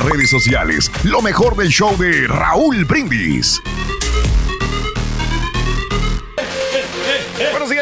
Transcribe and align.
redes 0.00 0.30
sociales. 0.30 0.90
Lo 1.04 1.22
mejor 1.22 1.56
del 1.56 1.68
show 1.68 1.96
de 1.96 2.26
Raúl 2.26 2.84
Brindis. 2.84 3.62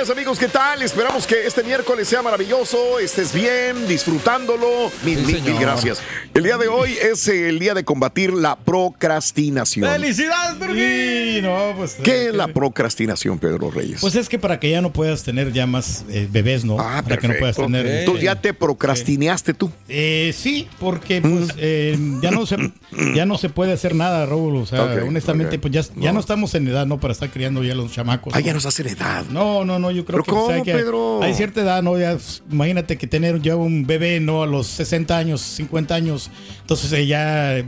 Días 0.08 0.16
amigos, 0.16 0.38
¿qué 0.38 0.48
tal? 0.48 0.80
Esperamos 0.82 1.26
que 1.26 1.46
este 1.46 1.62
miércoles 1.62 2.08
sea 2.08 2.22
maravilloso, 2.22 2.98
estés 2.98 3.32
bien, 3.34 3.86
disfrutándolo. 3.86 4.90
Mil, 5.04 5.18
mil, 5.26 5.42
mil 5.42 5.58
gracias. 5.58 6.00
El 6.34 6.44
día 6.44 6.56
de 6.56 6.68
hoy 6.68 6.92
es 7.02 7.26
el 7.28 7.58
día 7.58 7.74
de 7.74 7.84
combatir 7.84 8.32
la 8.32 8.56
procrastinación. 8.56 9.90
¡Felicidades, 9.90 10.58
Turquín! 10.58 11.42
No, 11.42 11.74
pues, 11.76 11.96
¿Qué 12.02 12.28
es 12.28 12.34
la 12.34 12.48
procrastinación, 12.48 13.38
Pedro 13.38 13.70
Reyes? 13.70 14.00
Pues 14.00 14.14
es 14.14 14.28
que 14.28 14.38
para 14.38 14.58
que 14.58 14.70
ya 14.70 14.80
no 14.80 14.92
puedas 14.92 15.24
tener 15.24 15.52
ya 15.52 15.66
más 15.66 16.04
eh, 16.08 16.26
bebés, 16.30 16.64
¿no? 16.64 16.78
Ah, 16.80 17.02
para 17.02 17.18
que 17.18 17.28
no 17.28 17.34
puedas 17.38 17.56
tener. 17.56 17.86
Entonces 17.86 18.24
ya 18.24 18.36
te 18.40 18.54
procrastineaste 18.54 19.52
tú. 19.54 19.70
Eh, 19.88 20.32
sí, 20.36 20.68
porque 20.78 21.20
pues 21.20 21.48
Mm. 21.48 21.50
eh, 21.58 21.98
ya 22.22 22.30
no 22.30 22.46
se 22.46 22.56
ya 23.14 23.26
no 23.26 23.36
se 23.36 23.48
puede 23.50 23.72
hacer 23.72 23.94
nada, 23.94 24.24
Raúl. 24.26 24.56
O 24.56 24.66
sea, 24.66 24.84
honestamente, 24.84 25.58
pues 25.58 25.72
ya, 25.72 25.82
ya 25.96 26.08
No. 26.10 26.14
no 26.14 26.20
estamos 26.20 26.54
en 26.54 26.66
edad, 26.68 26.86
¿no? 26.86 26.98
Para 26.98 27.12
estar 27.12 27.30
criando 27.30 27.62
ya 27.62 27.74
los 27.74 27.92
chamacos. 27.92 28.32
Ah, 28.34 28.40
ya 28.40 28.54
nos 28.54 28.64
hace 28.64 28.84
la 28.84 28.90
edad. 28.92 29.24
No, 29.30 29.64
no, 29.64 29.78
no, 29.78 29.90
yo 29.98 30.04
creo 30.04 30.22
¿Pero 30.22 30.24
que, 30.24 30.30
cómo, 30.30 30.50
hay 30.50 30.62
que 30.62 30.72
Pedro? 30.72 31.22
hay 31.22 31.34
cierta 31.34 31.60
edad, 31.62 31.82
¿no? 31.82 31.98
Ya, 31.98 32.12
pues, 32.12 32.42
imagínate 32.50 32.96
que 32.96 33.06
tener 33.06 33.42
ya 33.42 33.56
un 33.56 33.86
bebé, 33.86 34.20
¿no? 34.20 34.42
A 34.42 34.46
los 34.46 34.66
60 34.68 35.16
años, 35.16 35.40
50 35.40 35.94
años. 35.94 36.30
Entonces 36.60 36.92
eh, 36.92 37.06
ya 37.06 37.64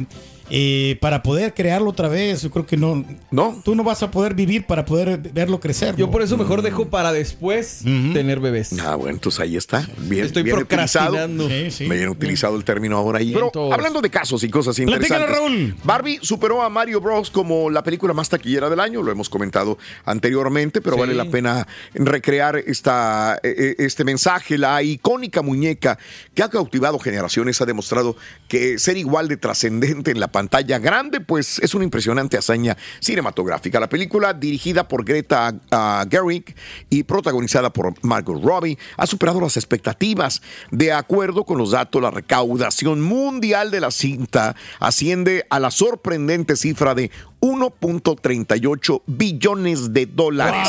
eh, 0.51 0.99
para 1.01 1.23
poder 1.23 1.55
crearlo 1.55 1.91
otra 1.91 2.09
vez, 2.09 2.43
yo 2.43 2.51
creo 2.51 2.67
que 2.67 2.77
no. 2.77 3.05
No. 3.31 3.61
Tú 3.65 3.75
no 3.75 3.85
vas 3.85 4.03
a 4.03 4.11
poder 4.11 4.35
vivir 4.35 4.67
para 4.67 4.85
poder 4.85 5.19
verlo 5.33 5.61
crecer. 5.61 5.95
Yo 5.97 6.07
¿no? 6.07 6.13
por 6.13 6.23
eso 6.23 6.37
mejor 6.37 6.63
dejo 6.63 6.89
para 6.89 7.13
después 7.13 7.83
tener 7.85 8.41
bebés. 8.41 8.75
Ah, 8.81 8.97
bueno, 8.97 9.13
entonces 9.15 9.41
ahí 9.41 9.57
está. 9.57 9.87
Bien, 9.99 10.27
Estoy 10.27 10.43
bien 10.43 10.57
utilizado. 10.59 11.13
procrastinando. 11.13 11.49
Sí, 11.49 11.71
sí. 11.71 11.89
Bien 11.89 12.09
utilizado 12.09 12.57
el 12.57 12.65
término 12.65 12.97
ahora 12.97 13.21
ahí. 13.21 13.33
Pero 13.33 13.51
todos. 13.51 13.73
hablando 13.73 14.01
de 14.01 14.11
casos 14.11 14.43
y 14.43 14.51
cosas 14.51 14.79
interesantes. 14.79 15.31
Raúl. 15.31 15.77
Barbie 15.85 16.19
superó 16.23 16.63
a 16.63 16.69
Mario 16.69 17.01
Bros 17.01 17.31
como 17.31 17.71
la 17.71 17.83
película 17.85 18.13
más 18.13 18.29
taquillera 18.29 18.69
del 18.69 18.81
año, 18.81 19.03
lo 19.03 19.13
hemos 19.13 19.29
comentado 19.29 19.79
anteriormente, 20.05 20.81
pero 20.81 20.97
Sí. 20.97 21.01
vale 21.01 21.15
la 21.15 21.27
pena 21.27 21.67
recrear 21.95 22.57
esta, 22.57 23.39
eh, 23.43 23.55
eh, 23.57 23.75
este 23.79 24.03
mensaje. 24.05 24.59
La 24.59 24.83
icónica 24.83 25.43
muñeca 25.43 25.99
que 26.35 26.43
ha 26.43 26.49
cautivado 26.49 26.99
generaciones 26.99 27.61
ha 27.61 27.67
demostrado 27.67 28.17
que 28.49 28.79
ser 28.79 28.97
igual 28.97 29.29
de 29.29 29.37
trascendente 29.37 30.11
en 30.11 30.19
la 30.19 30.27
pantalla 30.27 30.40
grande, 30.49 31.21
pues 31.21 31.59
es 31.59 31.75
una 31.75 31.85
impresionante 31.85 32.37
hazaña 32.37 32.77
cinematográfica. 33.01 33.81
La 33.81 33.89
película, 33.89 34.33
dirigida 34.33 34.89
por 34.89 35.05
Greta 35.05 35.55
ah, 35.71 36.05
Gerwig 36.11 36.55
y 36.89 37.03
protagonizada 37.03 37.73
por 37.73 37.95
Margot 38.03 38.43
Robbie, 38.43 38.79
ha 38.97 39.07
superado 39.07 39.41
las 39.41 39.57
expectativas. 39.57 40.43
De 40.71 40.93
acuerdo 40.93 41.45
con 41.45 41.59
los 41.59 41.73
datos, 41.73 42.01
la 42.01 42.11
recaudación 42.11 43.01
mundial 43.01 43.71
de 43.71 43.81
la 43.81 43.91
cinta 43.91 44.57
asciende 44.79 45.47
a 45.51 45.61
la 45.61 45.71
sorprendente 45.71 46.57
cifra 46.57 46.95
de 46.95 47.11
1.38 47.41 49.03
billones 49.07 49.93
de 49.93 50.07
dólares. 50.07 50.69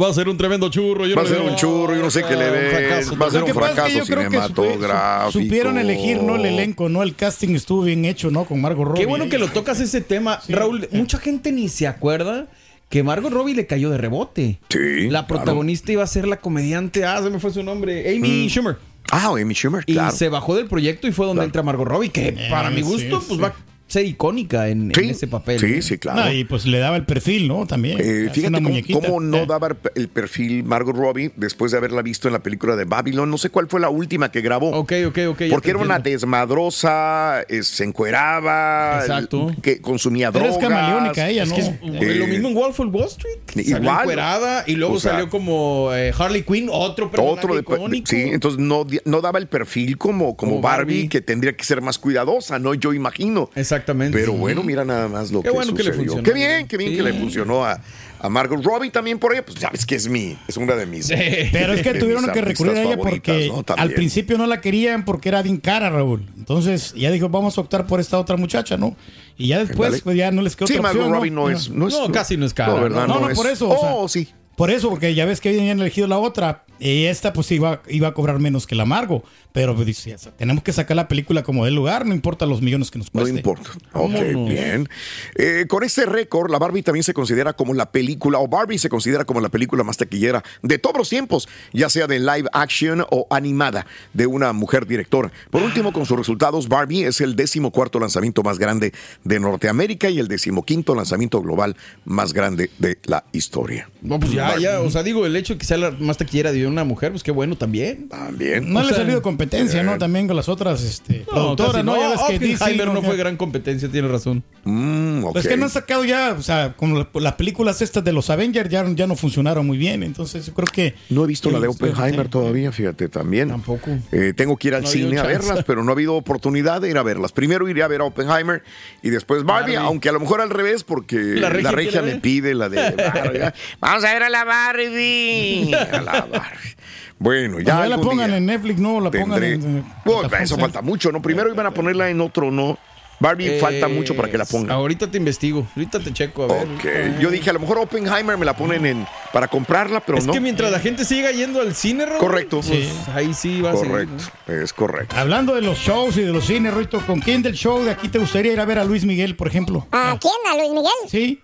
Va 0.00 0.08
a 0.08 0.12
ser 0.14 0.28
un 0.28 0.36
tremendo 0.38 0.70
churro. 0.70 1.06
Yo 1.06 1.14
Va 1.16 1.22
a 1.22 1.24
no 1.24 1.30
ser 1.30 1.40
un 1.42 1.54
churro, 1.56 1.94
yo 1.94 2.02
no 2.02 2.10
sé 2.10 2.22
qué 2.22 2.34
le 2.36 2.50
ve. 2.50 3.04
Va 3.20 3.26
a 3.26 3.30
ser 3.30 3.42
un 3.42 3.48
es 3.48 3.54
que 3.54 3.60
fracaso 3.60 4.04
cinematográfico. 4.04 5.32
supieron 5.32 5.78
elegir 5.78 6.22
no 6.22 6.36
el 6.36 6.46
elenco, 6.46 6.88
no 6.88 7.02
el 7.02 7.14
casting 7.14 7.54
estuvo 7.54 7.82
bien 7.82 8.04
hecho, 8.04 8.30
¿no? 8.30 8.44
Con 8.44 8.60
Margot 8.60 8.86
Robbie. 8.86 9.00
Qué 9.00 9.06
bueno 9.06 9.28
que 9.28 9.38
lo 9.38 9.48
tocas 9.48 9.80
ese 9.80 10.00
tema. 10.00 10.40
Raúl, 10.48 10.88
mucha 10.92 11.18
gente 11.18 11.52
ni 11.52 11.68
se 11.68 11.86
acuerda 11.86 12.46
que 12.88 13.02
Margot 13.02 13.32
Robbie 13.32 13.54
le 13.54 13.66
cayó 13.66 13.90
de 13.90 13.98
rebote. 13.98 14.58
Sí, 14.68 15.04
La 15.04 15.26
claro. 15.26 15.26
protagonista 15.26 15.92
iba 15.92 16.02
a 16.02 16.06
ser 16.06 16.26
la 16.26 16.36
comediante, 16.36 17.04
ah, 17.04 17.20
se 17.22 17.30
me 17.30 17.38
fue 17.38 17.50
su 17.50 17.62
nombre, 17.62 18.14
Amy 18.16 18.48
Schumer. 18.48 18.76
Ah, 19.10 19.28
Amy 19.28 19.54
Schumer, 19.54 19.84
Y 19.86 19.96
se 20.12 20.28
bajó 20.28 20.54
del 20.56 20.68
proyecto 20.68 21.06
y 21.08 21.12
fue 21.12 21.26
donde 21.26 21.44
entra 21.44 21.62
Margot 21.62 21.86
Robbie, 21.86 22.10
que 22.10 22.32
para 22.50 22.70
mi 22.70 22.82
gusto, 22.82 23.20
sí, 23.20 23.26
pues 23.28 23.28
sí. 23.28 23.36
va 23.38 23.54
ser 23.92 24.06
icónica 24.06 24.68
en, 24.68 24.90
ese 24.98 25.26
papel. 25.26 25.58
sí, 25.60 25.82
sí, 25.82 25.98
claro. 25.98 26.22
No, 26.24 26.32
y 26.32 26.44
pues 26.44 26.66
le 26.66 26.78
daba 26.78 26.96
el 26.96 27.04
perfil, 27.04 27.48
¿no? 27.48 27.66
También. 27.66 27.98
Eh, 28.00 28.26
Es 28.26 28.32
fíjate 28.32 28.48
una 28.48 28.58
cómo, 28.58 28.68
muñequita. 28.70 29.00
cómo 29.00 29.20
no 29.20 29.36
Eh. 29.38 29.46
daba 29.46 29.68
el 29.94 30.08
perfil 30.08 30.64
Margot 30.64 30.96
Robbie 30.96 31.30
después 31.36 31.72
de 31.72 31.78
haberla 31.78 32.02
visto 32.02 32.28
en 32.28 32.32
la 32.34 32.42
película 32.42 32.76
de 32.76 32.84
Babylon. 32.84 33.30
No 33.30 33.38
sé 33.38 33.50
cuál 33.50 33.68
fue 33.68 33.80
la 33.80 33.88
última 33.90 34.30
que 34.30 34.40
grabó. 34.40 34.70
Ok, 34.70 34.92
ok, 35.08 35.18
ok. 35.30 35.42
Porque 35.50 35.70
era 35.70 35.78
una 35.78 35.98
desmadrosa, 35.98 37.42
eh, 37.48 37.62
se 37.62 37.84
encueraba, 37.84 38.98
Exacto. 39.00 39.54
que 39.62 39.80
consumía 39.80 40.30
Pero 40.32 40.46
es 40.46 40.52
drogas. 40.58 40.68
camaleónica 40.70 41.28
ella, 41.28 41.42
Es 41.44 41.48
¿no? 41.50 41.54
que 41.54 41.60
es 41.60 41.68
Eh, 41.68 42.14
lo 42.16 42.26
mismo 42.26 42.48
en 42.48 42.54
Wolf 42.54 42.80
of 42.80 42.94
Wall 42.94 43.06
Street. 43.06 43.38
Salió 43.46 43.78
igual. 43.78 44.00
encuerada 44.00 44.64
y 44.66 44.74
luego 44.76 44.94
O 44.94 45.00
sea, 45.00 45.12
salió 45.12 45.28
como 45.30 45.90
eh, 45.94 46.12
Harley 46.16 46.42
Quinn, 46.42 46.68
otro 46.70 47.10
personaje 47.10 47.38
Otro 47.38 47.54
de, 47.54 47.60
icónico. 47.60 48.06
sí, 48.10 48.22
entonces 48.32 48.60
no, 48.60 48.86
no 49.04 49.20
daba 49.20 49.38
el 49.38 49.46
perfil 49.48 49.98
como, 49.98 50.36
como, 50.36 50.52
Como 50.52 50.62
Barbie, 50.62 50.94
Barbie. 50.94 51.08
que 51.08 51.20
tendría 51.20 51.54
que 51.56 51.64
ser 51.64 51.80
más 51.82 51.98
cuidadosa, 51.98 52.58
¿no? 52.58 52.74
Yo 52.74 52.92
imagino. 52.92 53.50
Exactamente. 53.82 54.18
Pero 54.18 54.32
bueno, 54.34 54.62
mira 54.62 54.84
nada 54.84 55.08
más 55.08 55.30
lo 55.30 55.42
Qué 55.42 55.48
que 55.48 55.54
bueno 55.54 55.74
que 55.74 55.82
le 55.82 55.90
sucedió. 55.92 56.12
funcionó. 56.12 56.22
Qué 56.22 56.32
bien, 56.32 56.68
qué 56.68 56.76
bien 56.76 56.90
Sí. 56.92 56.96
que 56.96 57.02
le 57.02 57.12
funcionó 57.14 57.64
a, 57.64 57.80
a 58.20 58.28
Margot 58.28 58.62
Robbie 58.62 58.90
también 58.90 59.18
por 59.18 59.32
ella. 59.32 59.44
Pues 59.44 59.58
sabes 59.60 59.84
que 59.84 59.94
es 59.96 60.08
mi, 60.08 60.36
es 60.48 60.56
una 60.56 60.74
de 60.74 60.86
mis. 60.86 61.08
Pero 61.52 61.72
es 61.72 61.82
que 61.82 61.94
tuvieron 61.98 62.30
que 62.32 62.40
recurrir 62.40 62.76
a 62.76 62.82
ella 62.82 62.96
porque 62.96 63.50
al 63.76 63.90
principio 63.92 64.38
no 64.38 64.46
la 64.46 64.60
querían 64.60 65.04
porque 65.04 65.28
era 65.28 65.42
bien 65.42 65.56
cara, 65.58 65.90
Raúl. 65.90 66.26
Entonces 66.38 66.94
ya 66.96 67.10
dijo, 67.10 67.28
vamos 67.28 67.58
a 67.58 67.60
optar 67.60 67.86
por 67.86 68.00
esta 68.00 68.18
otra 68.18 68.36
muchacha, 68.36 68.76
¿no? 68.76 68.96
Y 69.36 69.48
ya 69.48 69.58
después, 69.64 69.90
Dale. 69.90 70.02
pues 70.02 70.16
ya 70.16 70.30
no 70.30 70.42
les 70.42 70.54
quedó 70.56 70.66
Sí, 70.68 70.74
otra 70.74 70.82
Margot 70.82 71.00
opción, 71.02 71.14
Robbie 71.16 71.30
no, 71.30 71.50
es, 71.50 71.70
no 71.70 71.88
es. 71.88 71.94
No, 71.94 72.12
casi 72.12 72.36
no 72.36 72.46
es 72.46 72.54
cara, 72.54 72.74
No, 72.74 72.80
¿verdad? 72.82 73.06
No, 73.08 73.20
no, 73.20 73.30
es- 73.30 73.36
por 73.36 73.46
eso, 73.48 73.68
o 73.70 73.78
sea, 73.80 73.94
Oh, 73.94 74.08
sí. 74.08 74.28
Por 74.56 74.70
eso, 74.70 74.90
porque 74.90 75.14
ya 75.14 75.24
ves 75.24 75.40
que 75.40 75.48
habían 75.48 75.80
elegido 75.80 76.06
la 76.06 76.18
otra. 76.18 76.64
Y 76.78 77.04
esta, 77.04 77.32
pues 77.32 77.50
iba, 77.52 77.80
iba 77.88 78.08
a 78.08 78.14
cobrar 78.14 78.40
menos 78.40 78.66
que 78.66 78.74
la 78.74 78.82
Amargo. 78.82 79.22
Pero 79.52 79.74
pues, 79.74 79.86
dice, 79.86 80.16
tenemos 80.36 80.64
que 80.64 80.72
sacar 80.72 80.96
la 80.96 81.06
película 81.08 81.42
como 81.42 81.64
del 81.64 81.74
lugar, 81.74 82.06
no 82.06 82.14
importa 82.14 82.44
los 82.46 82.60
millones 82.62 82.90
que 82.90 82.98
nos 82.98 83.14
No 83.14 83.20
cueste. 83.20 83.36
importa. 83.38 83.70
Ok, 83.92 84.12
bien. 84.48 84.88
Eh, 85.36 85.66
con 85.68 85.84
este 85.84 86.06
récord, 86.06 86.50
la 86.50 86.58
Barbie 86.58 86.82
también 86.82 87.04
se 87.04 87.12
considera 87.14 87.52
como 87.52 87.74
la 87.74 87.92
película, 87.92 88.38
o 88.38 88.48
Barbie 88.48 88.78
se 88.78 88.88
considera 88.88 89.24
como 89.24 89.40
la 89.40 89.50
película 89.50 89.84
más 89.84 89.96
taquillera 89.98 90.42
de 90.62 90.78
todos 90.78 90.96
los 90.96 91.08
tiempos, 91.10 91.48
ya 91.72 91.88
sea 91.90 92.06
de 92.06 92.18
live 92.18 92.48
action 92.52 93.04
o 93.10 93.26
animada, 93.30 93.86
de 94.14 94.26
una 94.26 94.52
mujer 94.54 94.86
directora. 94.86 95.30
Por 95.50 95.62
último, 95.62 95.92
con 95.92 96.06
sus 96.06 96.16
resultados, 96.16 96.66
Barbie 96.68 97.04
es 97.04 97.20
el 97.20 97.36
decimocuarto 97.36 98.00
lanzamiento 98.00 98.42
más 98.42 98.58
grande 98.58 98.92
de 99.22 99.38
Norteamérica 99.38 100.08
y 100.08 100.18
el 100.18 100.28
decimoquinto 100.28 100.94
lanzamiento 100.94 101.42
global 101.42 101.76
más 102.06 102.32
grande 102.32 102.70
de 102.78 102.98
la 103.04 103.22
historia. 103.32 103.88
No, 104.00 104.18
pues 104.18 104.32
ya, 104.32 104.41
ya. 104.58 104.80
O 104.80 104.90
sea, 104.90 105.02
digo, 105.02 105.26
el 105.26 105.34
hecho 105.36 105.54
de 105.54 105.58
que 105.58 105.64
sea 105.66 105.76
la 105.76 105.90
más 105.92 106.16
taquillera 106.18 106.52
de 106.52 106.66
una 106.66 106.84
mujer, 106.84 107.10
pues 107.12 107.22
qué 107.22 107.30
bueno 107.30 107.56
también. 107.56 108.08
También. 108.08 108.72
No 108.72 108.80
O 108.80 108.82
le 108.82 108.86
ha 108.86 108.90
sea, 108.90 108.98
salido 108.98 109.22
competencia, 109.22 109.82
¿no? 109.82 109.98
También 109.98 110.26
con 110.26 110.36
las 110.36 110.48
otras 110.48 110.82
este, 110.82 111.24
productoras, 111.28 111.72
casi 111.74 111.84
¿no? 111.86 111.96
Ya 111.96 112.08
ves 112.10 112.18
que 112.28 112.36
Oppenheimer 112.36 112.86
DC, 112.88 112.94
no 112.94 113.02
fue 113.02 113.16
gran 113.16 113.36
competencia, 113.36 113.88
tiene 113.88 114.08
razón. 114.08 114.42
Mm, 114.64 115.24
ok. 115.24 115.32
Pues 115.32 115.46
que 115.48 115.56
no 115.56 115.64
han 115.64 115.70
sacado 115.70 116.04
ya, 116.04 116.34
o 116.38 116.42
sea, 116.42 116.74
como 116.76 116.98
la- 116.98 117.08
las 117.20 117.32
películas 117.34 117.82
estas 117.82 118.04
de 118.04 118.12
los 118.12 118.30
Avengers 118.30 118.68
ya, 118.70 118.84
ya 118.94 119.06
no 119.06 119.16
funcionaron 119.16 119.66
muy 119.66 119.78
bien. 119.78 120.02
Entonces 120.02 120.46
yo 120.46 120.54
creo 120.54 120.66
que. 120.72 120.94
No 121.10 121.24
he 121.24 121.26
visto 121.26 121.50
la 121.50 121.58
de 121.58 121.64
que- 121.66 121.68
Oppenheimer 121.70 122.26
sí. 122.26 122.30
todavía, 122.30 122.72
fíjate, 122.72 123.08
también. 123.08 123.48
Tampoco. 123.48 123.90
Eh, 124.12 124.32
tengo 124.36 124.56
que 124.56 124.68
ir 124.68 124.74
al 124.74 124.82
No 124.82 124.88
cine 124.88 125.18
a 125.18 125.22
verlas, 125.24 125.64
pero 125.66 125.82
no 125.84 125.90
ha 125.90 125.94
habido 125.94 126.14
oportunidad 126.14 126.80
de 126.80 126.90
ir 126.90 126.98
a 126.98 127.02
verlas. 127.02 127.32
Primero 127.32 127.68
iré 127.68 127.82
a 127.82 127.88
ver 127.88 128.00
a 128.00 128.04
Oppenheimer 128.04 128.62
y 129.02 129.10
después 129.10 129.44
Barbie, 129.44 129.74
Barbie. 129.74 129.86
aunque 129.88 130.08
a 130.08 130.12
lo 130.12 130.20
mejor 130.20 130.40
al 130.40 130.50
revés, 130.50 130.84
porque 130.84 131.16
La 131.16 131.50
la 131.50 131.70
regia 131.72 132.02
me 132.02 132.16
pide 132.16 132.54
la 132.54 132.68
de 132.68 132.90
Barbie. 132.92 133.40
Vamos 133.80 134.04
a 134.04 134.12
ver 134.12 134.22
a 134.22 134.30
la 134.32 134.44
Barbie. 134.44 135.72
A 135.92 136.00
la 136.00 136.12
Barbie. 136.22 136.76
Bueno, 137.18 137.60
ya. 137.60 137.76
Cuando 137.76 137.88
la 137.96 137.98
pongan 138.02 138.28
día 138.28 138.36
en 138.38 138.46
Netflix, 138.46 138.80
no, 138.80 139.00
la 139.00 139.10
pongan 139.10 139.40
tendré- 139.40 139.54
en. 139.54 139.62
en 139.62 139.82
Bueno, 140.04 140.20
plataformas, 140.22 140.42
eso 140.42 140.56
¿eh? 140.56 140.60
falta 140.60 140.82
mucho, 140.82 141.12
¿no? 141.12 141.22
Primero 141.22 141.50
iban 141.52 141.66
a 141.66 141.70
ponerla 141.70 142.10
en 142.10 142.20
otro, 142.20 142.50
¿no? 142.50 142.76
Barbie 143.20 143.60
falta 143.60 143.86
Eh, 143.86 143.88
mucho 143.88 144.16
para 144.16 144.28
que 144.28 144.36
la 144.36 144.44
pongan. 144.44 144.72
Ahorita 144.72 145.08
te 145.08 145.16
investigo, 145.16 145.64
ahorita 145.76 146.00
te 146.00 146.12
checo 146.12 146.42
a 146.42 146.46
ver. 146.48 146.66
Ok, 147.14 147.20
yo 147.20 147.30
dije, 147.30 147.50
a 147.50 147.52
lo 147.52 147.60
mejor 147.60 147.78
Oppenheimer 147.78 148.36
me 148.36 148.44
la 148.44 148.56
ponen 148.56 148.84
en 148.84 149.06
para 149.32 149.46
comprarla, 149.46 150.00
pero 150.00 150.18
es 150.18 150.26
no. 150.26 150.32
que 150.32 150.40
mientras 150.40 150.72
la 150.72 150.80
gente 150.80 151.04
siga 151.04 151.30
yendo 151.30 151.60
al 151.60 151.76
cine, 151.76 152.04
Raúl, 152.04 152.18
Correcto. 152.18 152.62
pues, 152.66 152.88
Sí. 152.88 152.92
ahí 153.14 153.32
sí 153.32 153.60
va 153.60 153.70
a 153.70 153.76
seguir. 153.76 153.90
Correcto, 153.92 154.24
es 154.48 154.72
correcto. 154.72 155.14
Hablando 155.16 155.54
de 155.54 155.60
los 155.62 155.78
shows 155.78 156.16
y 156.16 156.22
de 156.22 156.32
los 156.32 156.44
cines, 156.46 156.74
Rito, 156.74 157.00
¿con 157.06 157.20
quién 157.20 157.42
del 157.42 157.54
show 157.54 157.84
de 157.84 157.92
aquí 157.92 158.08
te 158.08 158.18
gustaría 158.18 158.52
ir 158.54 158.58
a 158.58 158.64
ver 158.64 158.80
a 158.80 158.84
Luis 158.84 159.04
Miguel, 159.04 159.36
por 159.36 159.46
ejemplo? 159.46 159.86
¿A 159.92 160.18
quién? 160.20 160.34
¿A 160.50 160.56
Luis 160.56 160.70
Miguel? 160.70 160.90
Sí. 161.08 161.40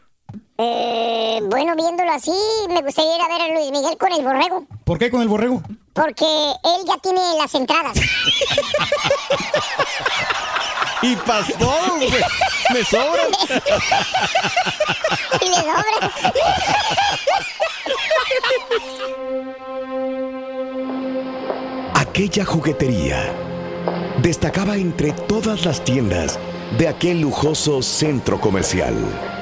Eh, 0.60 1.38
bueno, 1.44 1.76
viéndolo 1.76 2.10
así, 2.10 2.32
me 2.68 2.82
gustaría 2.82 3.14
ir 3.14 3.22
a 3.22 3.28
ver 3.28 3.40
a 3.42 3.54
Luis 3.54 3.70
Miguel 3.70 3.96
con 3.96 4.10
el 4.12 4.24
borrego. 4.24 4.66
¿Por 4.84 4.98
qué 4.98 5.08
con 5.08 5.22
el 5.22 5.28
borrego? 5.28 5.62
Porque 5.92 6.24
él 6.24 6.84
ya 6.84 6.98
tiene 6.98 7.20
las 7.40 7.54
entradas. 7.54 7.96
Y 11.00 11.14
pastor, 11.14 11.90
güey. 11.96 12.10
Me 12.74 12.84
sobra. 12.84 13.22
y 15.40 15.48
le 15.48 15.54
sobra. 15.54 16.12
Aquella 21.94 22.44
juguetería 22.44 23.32
destacaba 24.20 24.76
entre 24.76 25.12
todas 25.12 25.64
las 25.64 25.84
tiendas 25.84 26.36
de 26.76 26.88
aquel 26.88 27.20
lujoso 27.20 27.80
centro 27.80 28.40
comercial. 28.40 29.37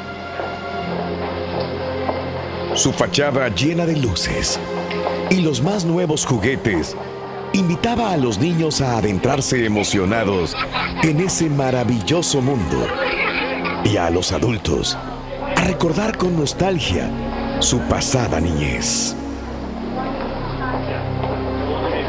Su 2.76 2.92
fachada 2.92 3.48
llena 3.48 3.86
de 3.86 3.96
luces 3.96 4.60
y 5.30 5.40
los 5.40 5.62
más 5.62 5.86
nuevos 5.86 6.26
juguetes 6.26 6.94
invitaba 7.54 8.12
a 8.12 8.18
los 8.18 8.38
niños 8.38 8.82
a 8.82 8.98
adentrarse 8.98 9.64
emocionados 9.64 10.54
en 11.02 11.20
ese 11.20 11.48
maravilloso 11.48 12.42
mundo 12.42 12.86
y 13.82 13.96
a 13.96 14.10
los 14.10 14.30
adultos 14.30 14.94
a 15.56 15.64
recordar 15.64 16.18
con 16.18 16.38
nostalgia 16.38 17.10
su 17.60 17.78
pasada 17.80 18.40
niñez. 18.42 19.16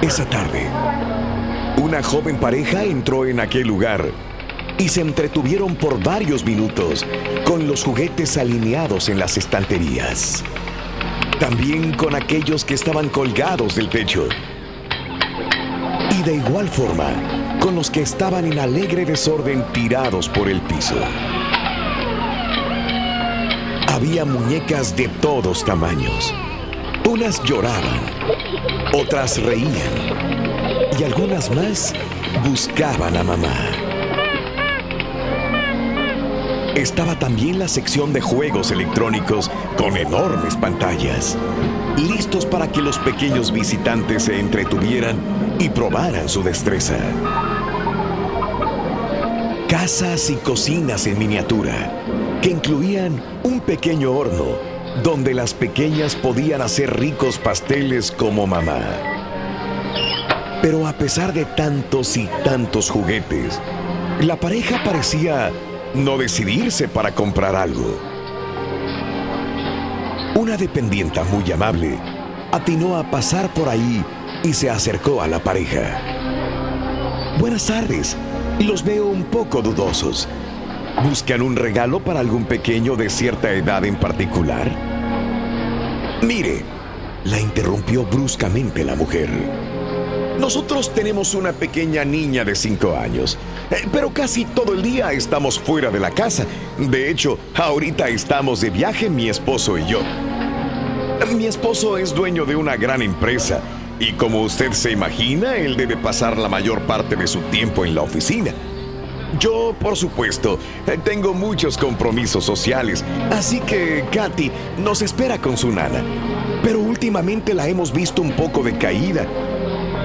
Esa 0.02 0.26
tarde, 0.26 0.68
una 1.82 2.04
joven 2.04 2.42
pareja 2.42 2.84
entró 2.84 3.26
en 3.26 3.40
aquel 3.40 3.68
lugar 3.68 4.12
y 4.78 4.90
se 4.90 5.02
entretuvieron 5.02 5.76
por 5.76 6.02
varios 6.04 6.46
minutos 6.46 7.06
con 7.46 7.68
los 7.68 7.84
juguetes 7.84 8.38
alineados 8.38 9.10
en 9.10 9.20
las 9.20 9.38
estanterías. 9.38 10.44
También 11.40 11.94
con 11.94 12.16
aquellos 12.16 12.64
que 12.64 12.74
estaban 12.74 13.10
colgados 13.10 13.76
del 13.76 13.90
techo. 13.90 14.28
Y 16.12 16.24
de 16.24 16.36
igual 16.36 16.68
forma 16.68 17.58
con 17.60 17.76
los 17.76 17.90
que 17.90 18.02
estaban 18.02 18.46
en 18.46 18.60
alegre 18.60 19.06
desorden 19.06 19.64
tirados 19.74 20.30
por 20.30 20.50
el 20.50 20.62
piso. 20.62 20.96
Había 23.88 24.26
muñecas 24.26 24.96
de 24.96 25.08
todos 25.08 25.66
tamaños. 25.66 26.34
Unas 27.08 27.42
lloraban, 27.44 28.02
otras 28.94 29.42
reían 29.42 30.38
y 31.00 31.04
algunas 31.04 31.50
más 31.50 31.94
buscaban 32.44 33.16
a 33.16 33.24
mamá. 33.24 33.77
Estaba 36.78 37.18
también 37.18 37.58
la 37.58 37.68
sección 37.68 38.14
de 38.14 38.22
juegos 38.22 38.70
electrónicos 38.70 39.50
con 39.78 39.98
enormes 39.98 40.56
pantallas, 40.56 41.36
listos 41.98 42.46
para 42.46 42.72
que 42.72 42.84
los 42.84 43.00
pequeños 43.00 43.52
visitantes 43.52 44.26
se 44.26 44.40
entretuvieran 44.40 45.18
y 45.58 45.70
probaran 45.70 46.30
su 46.30 46.44
destreza. 46.44 47.00
Casas 49.68 50.30
y 50.30 50.36
cocinas 50.36 51.08
en 51.08 51.18
miniatura 51.18 52.40
que 52.44 52.52
incluían 52.52 53.24
un 53.42 53.60
pequeño 53.62 54.12
horno 54.12 54.46
donde 55.02 55.34
las 55.34 55.56
pequeñas 55.56 56.16
podían 56.16 56.62
hacer 56.62 57.00
ricos 57.00 57.40
pasteles 57.40 58.12
como 58.12 58.46
mamá. 58.46 58.82
Pero 60.62 60.86
a 60.86 60.94
pesar 60.94 61.34
de 61.34 61.46
tantos 61.46 62.16
y 62.18 62.30
tantos 62.44 62.92
juguetes, 62.92 63.60
la 64.22 64.36
pareja 64.40 64.84
parecía 64.84 65.52
no 65.98 66.18
decidirse 66.18 66.88
para 66.88 67.14
comprar 67.14 67.56
algo. 67.56 68.00
Una 70.36 70.56
dependienta 70.56 71.24
muy 71.24 71.52
amable 71.52 71.98
atinó 72.52 72.98
a 72.98 73.10
pasar 73.10 73.54
por 73.54 73.68
ahí 73.68 74.04
y 74.44 74.54
se 74.54 74.70
acercó 74.70 75.22
a 75.22 75.28
la 75.28 75.40
pareja. 75.40 76.00
Buenas 77.40 77.66
tardes, 77.66 78.16
los 78.60 78.84
veo 78.84 79.08
un 79.08 79.24
poco 79.24 79.62
dudosos. 79.62 80.28
¿Buscan 81.04 81.42
un 81.42 81.56
regalo 81.56 82.00
para 82.00 82.20
algún 82.20 82.46
pequeño 82.46 82.96
de 82.96 83.10
cierta 83.10 83.52
edad 83.52 83.86
en 83.86 83.96
particular? 83.96 84.72
Mire, 86.22 86.64
la 87.26 87.40
interrumpió 87.40 88.04
bruscamente 88.06 88.84
la 88.84 88.96
mujer. 88.96 89.30
Nosotros 90.40 90.94
tenemos 90.94 91.34
una 91.34 91.52
pequeña 91.52 92.06
niña 92.06 92.46
de 92.46 92.56
5 92.56 92.96
años, 92.96 93.38
eh, 93.72 93.88
pero 93.92 94.12
casi 94.12 94.46
todo 94.46 94.74
el 94.74 94.84
día 94.84 95.12
estamos 95.12 95.60
fuera 95.60 95.90
de 95.90 96.00
la 96.00 96.12
casa. 96.12 96.46
De 96.78 97.10
hecho, 97.10 97.40
ahorita 97.56 98.08
estamos 98.10 98.62
de 98.62 98.70
viaje 98.70 99.10
mi 99.10 99.30
esposo 99.30 99.78
y 99.78 99.86
yo. 99.88 100.02
Mi 101.36 101.46
esposo 101.46 101.98
es 101.98 102.14
dueño 102.14 102.46
de 102.46 102.56
una 102.56 102.78
gran 102.78 103.02
empresa 103.02 103.62
y 104.00 104.14
como 104.14 104.42
usted 104.42 104.72
se 104.72 104.92
imagina, 104.92 105.56
él 105.58 105.76
debe 105.76 105.98
pasar 105.98 106.38
la 106.38 106.48
mayor 106.48 106.82
parte 106.82 107.16
de 107.16 107.28
su 107.28 107.40
tiempo 107.42 107.84
en 107.84 107.96
la 107.96 108.04
oficina. 108.04 108.54
Yo, 109.40 109.76
por 109.80 109.98
supuesto, 109.98 110.58
eh, 110.86 110.98
tengo 111.04 111.34
muchos 111.34 111.78
compromisos 111.78 112.46
sociales, 112.46 113.04
así 113.32 113.60
que 113.60 114.06
Katy 114.12 114.52
nos 114.78 115.02
espera 115.02 115.40
con 115.40 115.58
su 115.58 115.72
nana. 115.72 116.04
Pero 116.64 116.80
últimamente 116.80 117.54
la 117.54 117.68
hemos 117.68 117.92
visto 117.92 118.22
un 118.22 118.32
poco 118.32 118.64
decaída. 118.64 119.26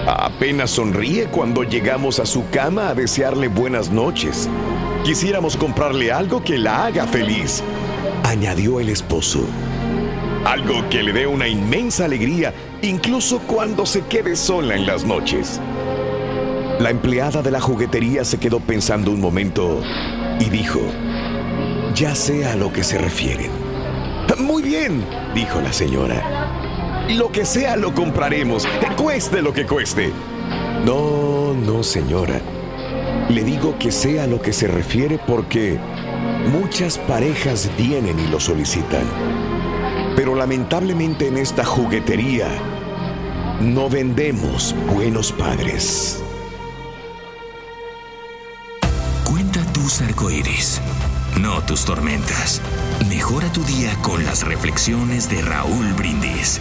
Apenas 0.06 0.72
sonríe 0.72 1.26
cuando 1.26 1.62
llegamos 1.62 2.18
a 2.18 2.26
su 2.26 2.48
cama 2.50 2.88
a 2.88 2.94
desearle 2.94 3.46
buenas 3.46 3.90
noches. 3.90 4.48
Quisiéramos 5.04 5.56
comprarle 5.56 6.10
algo 6.10 6.42
que 6.42 6.58
la 6.58 6.86
haga 6.86 7.06
feliz, 7.06 7.62
añadió 8.24 8.80
el 8.80 8.88
esposo. 8.88 9.46
Algo 10.44 10.88
que 10.90 11.04
le 11.04 11.12
dé 11.12 11.28
una 11.28 11.46
inmensa 11.46 12.06
alegría, 12.06 12.52
incluso 12.82 13.38
cuando 13.46 13.86
se 13.86 14.02
quede 14.06 14.34
sola 14.34 14.74
en 14.74 14.86
las 14.86 15.04
noches. 15.04 15.60
La 16.80 16.90
empleada 16.90 17.40
de 17.40 17.52
la 17.52 17.60
juguetería 17.60 18.24
se 18.24 18.40
quedó 18.40 18.58
pensando 18.58 19.12
un 19.12 19.20
momento 19.20 19.82
y 20.40 20.50
dijo, 20.50 20.80
ya 21.94 22.16
sé 22.16 22.44
a 22.44 22.56
lo 22.56 22.72
que 22.72 22.82
se 22.82 22.98
refieren. 22.98 23.52
Muy 24.38 24.62
bien, 24.62 25.04
dijo 25.32 25.60
la 25.60 25.72
señora. 25.72 26.41
Lo 27.10 27.30
que 27.30 27.44
sea 27.44 27.76
lo 27.76 27.94
compraremos, 27.94 28.66
cueste 28.96 29.42
lo 29.42 29.52
que 29.52 29.66
cueste. 29.66 30.12
No, 30.84 31.52
no, 31.54 31.82
señora. 31.82 32.40
Le 33.28 33.44
digo 33.44 33.78
que 33.78 33.90
sea 33.92 34.26
lo 34.26 34.40
que 34.40 34.52
se 34.52 34.66
refiere 34.66 35.18
porque 35.26 35.78
muchas 36.52 36.98
parejas 36.98 37.70
vienen 37.76 38.18
y 38.18 38.26
lo 38.28 38.40
solicitan. 38.40 39.04
Pero 40.16 40.34
lamentablemente 40.34 41.28
en 41.28 41.38
esta 41.38 41.64
juguetería 41.64 42.48
no 43.60 43.88
vendemos 43.88 44.74
buenos 44.92 45.32
padres. 45.32 46.22
Cuenta 49.24 49.60
tus 49.72 50.02
arcoíris, 50.02 50.80
no 51.40 51.62
tus 51.62 51.84
tormentas. 51.84 52.60
Mejora 53.08 53.50
tu 53.52 53.62
día 53.64 53.94
con 54.02 54.24
las 54.24 54.44
reflexiones 54.44 55.28
de 55.28 55.42
Raúl 55.42 55.92
Brindis. 55.94 56.60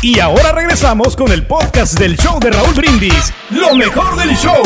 Y 0.00 0.20
ahora 0.20 0.52
regresamos 0.52 1.16
con 1.16 1.32
el 1.32 1.44
podcast 1.46 1.98
del 1.98 2.16
show 2.16 2.38
de 2.38 2.50
Raúl 2.50 2.72
Brindis. 2.74 3.32
Lo 3.50 3.74
mejor 3.74 4.16
del 4.16 4.36
show. 4.36 4.62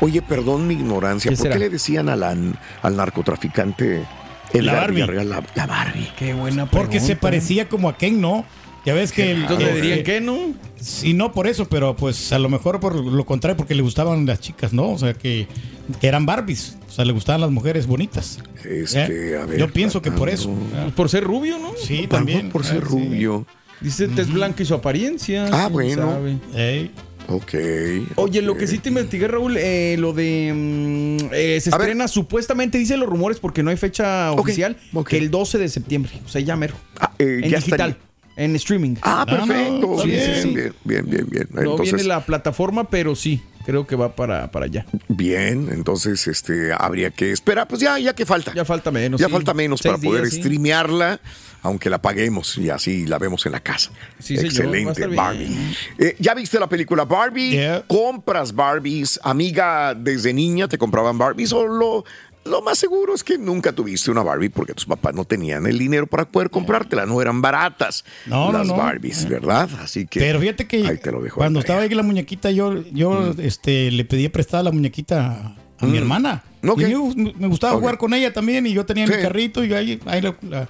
Oye, 0.00 0.22
perdón 0.22 0.66
mi 0.68 0.74
ignorancia. 0.74 1.30
¿Qué 1.30 1.36
¿Por 1.36 1.42
será? 1.42 1.54
qué 1.54 1.58
le 1.60 1.70
decían 1.70 2.08
al, 2.08 2.22
al 2.22 2.96
narcotraficante 2.96 4.04
el 4.52 4.66
La 4.66 4.74
Barbie. 4.74 5.06
La, 5.06 5.42
la 5.54 5.66
Barbie. 5.66 6.08
Qué 6.16 6.34
buena 6.34 6.66
Porque 6.66 7.00
se 7.00 7.06
pregunta. 7.06 7.20
parecía 7.22 7.68
como 7.68 7.88
a 7.88 7.96
Ken, 7.96 8.20
¿no? 8.20 8.44
Ya 8.86 8.94
ves 8.94 9.10
que... 9.12 9.32
el- 9.32 9.42
Entonces 9.42 9.66
le 9.66 9.72
eh, 9.72 9.80
dirían 9.80 9.98
eh, 10.00 10.02
que 10.04 10.20
no. 10.20 10.38
Sí, 10.76 11.14
no 11.14 11.32
por 11.32 11.46
eso, 11.48 11.64
pero 11.68 11.96
pues 11.96 12.32
a 12.32 12.38
lo 12.38 12.48
mejor 12.48 12.78
por 12.78 12.94
lo 12.94 13.24
contrario, 13.26 13.56
porque 13.56 13.74
le 13.74 13.82
gustaban 13.82 14.24
las 14.26 14.38
chicas, 14.40 14.72
¿no? 14.72 14.90
O 14.90 14.98
sea, 14.98 15.14
que, 15.14 15.48
que 16.00 16.06
eran 16.06 16.26
Barbies. 16.26 16.76
O 16.88 16.92
sea, 16.92 17.04
le 17.04 17.12
gustaban 17.12 17.40
las 17.40 17.50
mujeres 17.50 17.86
bonitas. 17.88 18.38
Este, 18.62 19.32
¿Eh? 19.32 19.38
a 19.38 19.46
ver, 19.46 19.58
Yo 19.58 19.72
pienso 19.72 20.00
que 20.00 20.12
por 20.12 20.28
eso. 20.28 20.50
Pues 20.50 20.92
por 20.92 21.08
ser 21.08 21.24
rubio, 21.24 21.58
¿no? 21.58 21.72
Sí, 21.82 22.06
también. 22.06 22.50
por 22.50 22.64
ser 22.64 22.82
Ah, 22.84 22.88
sí. 22.90 23.44
Dice 23.80 24.08
tez 24.08 24.30
blanca 24.32 24.62
y 24.62 24.66
su 24.66 24.74
apariencia. 24.74 25.46
Ah, 25.52 25.68
bueno. 25.68 26.18
Ey. 26.54 26.90
Ok. 27.28 27.54
Oye, 28.16 28.42
lo 28.42 28.56
que 28.56 28.66
sí 28.66 28.78
te 28.78 28.90
investigué, 28.90 29.28
Raúl, 29.28 29.56
eh, 29.58 29.96
lo 29.98 30.12
de. 30.12 30.52
mm, 30.54 31.32
eh, 31.32 31.58
se 31.60 31.70
A 31.70 31.78
ver. 31.78 31.88
estrena, 31.88 32.06
supuestamente, 32.08 32.76
dicen 32.78 33.00
los 33.00 33.08
rumores, 33.08 33.38
porque 33.40 33.62
no 33.62 33.70
hay 33.70 33.76
fecha 33.76 34.32
oficial, 34.32 34.76
que 35.08 35.16
el 35.18 35.30
12 35.30 35.58
de 35.58 35.68
septiembre. 35.68 36.12
O 36.24 36.28
sea, 36.28 36.40
ya 36.42 36.54
mero. 36.56 36.74
Ah, 37.00 37.12
eh, 37.18 37.40
en 37.42 37.50
ya 37.50 37.56
digital. 37.58 37.90
estaría- 37.90 38.14
En 38.36 38.56
streaming. 38.56 38.96
Ah, 39.02 39.24
No, 39.28 39.38
no, 39.38 39.46
perfecto. 39.46 40.04
bien, 40.04 40.54
bien. 40.54 40.54
bien, 40.54 40.74
bien, 40.84 41.06
bien, 41.08 41.26
bien. 41.30 41.48
no 41.52 41.60
Entonces, 41.60 41.94
viene 41.94 42.08
la 42.08 42.20
plataforma, 42.26 42.90
pero 42.90 43.14
sí, 43.14 43.40
creo 43.64 43.86
que 43.86 43.94
va 43.94 44.16
para, 44.16 44.50
para 44.50 44.66
allá. 44.66 44.84
bien, 45.08 45.68
entonces 45.70 46.26
este 46.26 46.72
habría 46.76 47.10
que 47.10 47.30
esperar, 47.30 47.68
pues 47.68 47.80
ya, 47.80 47.96
ya 48.00 48.12
que 48.12 48.26
falta. 48.26 48.52
Ya 48.52 48.64
falta 48.64 48.90
menos. 48.90 49.20
Ya 49.20 49.28
sí. 49.28 49.32
falta 49.32 49.54
menos 49.54 49.80
Seis 49.80 49.92
para 49.94 50.02
poder 50.02 50.22
días, 50.22 50.34
sí. 50.34 50.40
streamearla, 50.40 51.20
aunque 51.64 51.88
la 51.90 52.00
paguemos 52.00 52.58
y 52.58 52.68
así 52.68 53.06
la 53.06 53.18
vemos 53.18 53.44
en 53.46 53.52
la 53.52 53.60
casa. 53.60 53.90
Sí, 54.18 54.34
Excelente. 54.34 55.06
Barbie. 55.06 55.56
Eh, 55.98 56.14
¿Ya 56.20 56.34
viste 56.34 56.60
la 56.60 56.68
película 56.68 57.04
Barbie? 57.06 57.52
Yeah. 57.52 57.84
¿Compras 57.88 58.54
Barbies? 58.54 59.18
Amiga, 59.24 59.94
desde 59.94 60.32
niña 60.34 60.68
te 60.68 60.76
compraban 60.76 61.16
Barbies 61.16 61.54
o 61.54 61.66
lo, 61.66 62.04
lo 62.44 62.60
más 62.60 62.76
seguro 62.78 63.14
es 63.14 63.24
que 63.24 63.38
nunca 63.38 63.72
tuviste 63.72 64.10
una 64.10 64.22
Barbie 64.22 64.50
porque 64.50 64.74
tus 64.74 64.84
papás 64.84 65.14
no 65.14 65.24
tenían 65.24 65.66
el 65.66 65.78
dinero 65.78 66.06
para 66.06 66.26
poder 66.26 66.50
comprártela, 66.50 67.06
no 67.06 67.22
eran 67.22 67.40
baratas 67.40 68.04
No, 68.26 68.52
no, 68.52 68.58
las 68.58 68.66
no. 68.68 68.76
Barbies, 68.76 69.26
¿verdad? 69.26 69.70
Así 69.80 70.06
que 70.06 70.20
Pero 70.20 70.40
fíjate 70.40 70.66
que 70.66 70.86
ahí 70.86 70.98
te 70.98 71.10
lo 71.10 71.22
dejo 71.22 71.36
cuando 71.36 71.60
estaba 71.60 71.80
ahí 71.80 71.88
la 71.88 72.02
muñequita, 72.02 72.50
yo, 72.50 72.84
yo 72.92 73.34
este, 73.38 73.90
le 73.90 74.04
pedí 74.04 74.28
prestada 74.28 74.64
la 74.64 74.70
muñequita 74.70 75.56
a, 75.80 75.86
mi 75.86 75.96
hermana. 75.96 76.44
Ok. 76.66 76.80
Y 76.82 76.94
me, 77.16 77.32
me 77.38 77.48
gustaba 77.48 77.78
jugar 77.78 77.96
con 77.96 78.12
ella 78.12 78.32
también 78.34 78.66
y 78.66 78.74
yo 78.74 78.84
tenía 78.84 79.06
mi 79.06 79.14
carrito 79.14 79.64
y 79.64 79.72
ahí, 79.72 79.98
ahí 80.04 80.20
la- 80.20 80.36
la- 80.42 80.68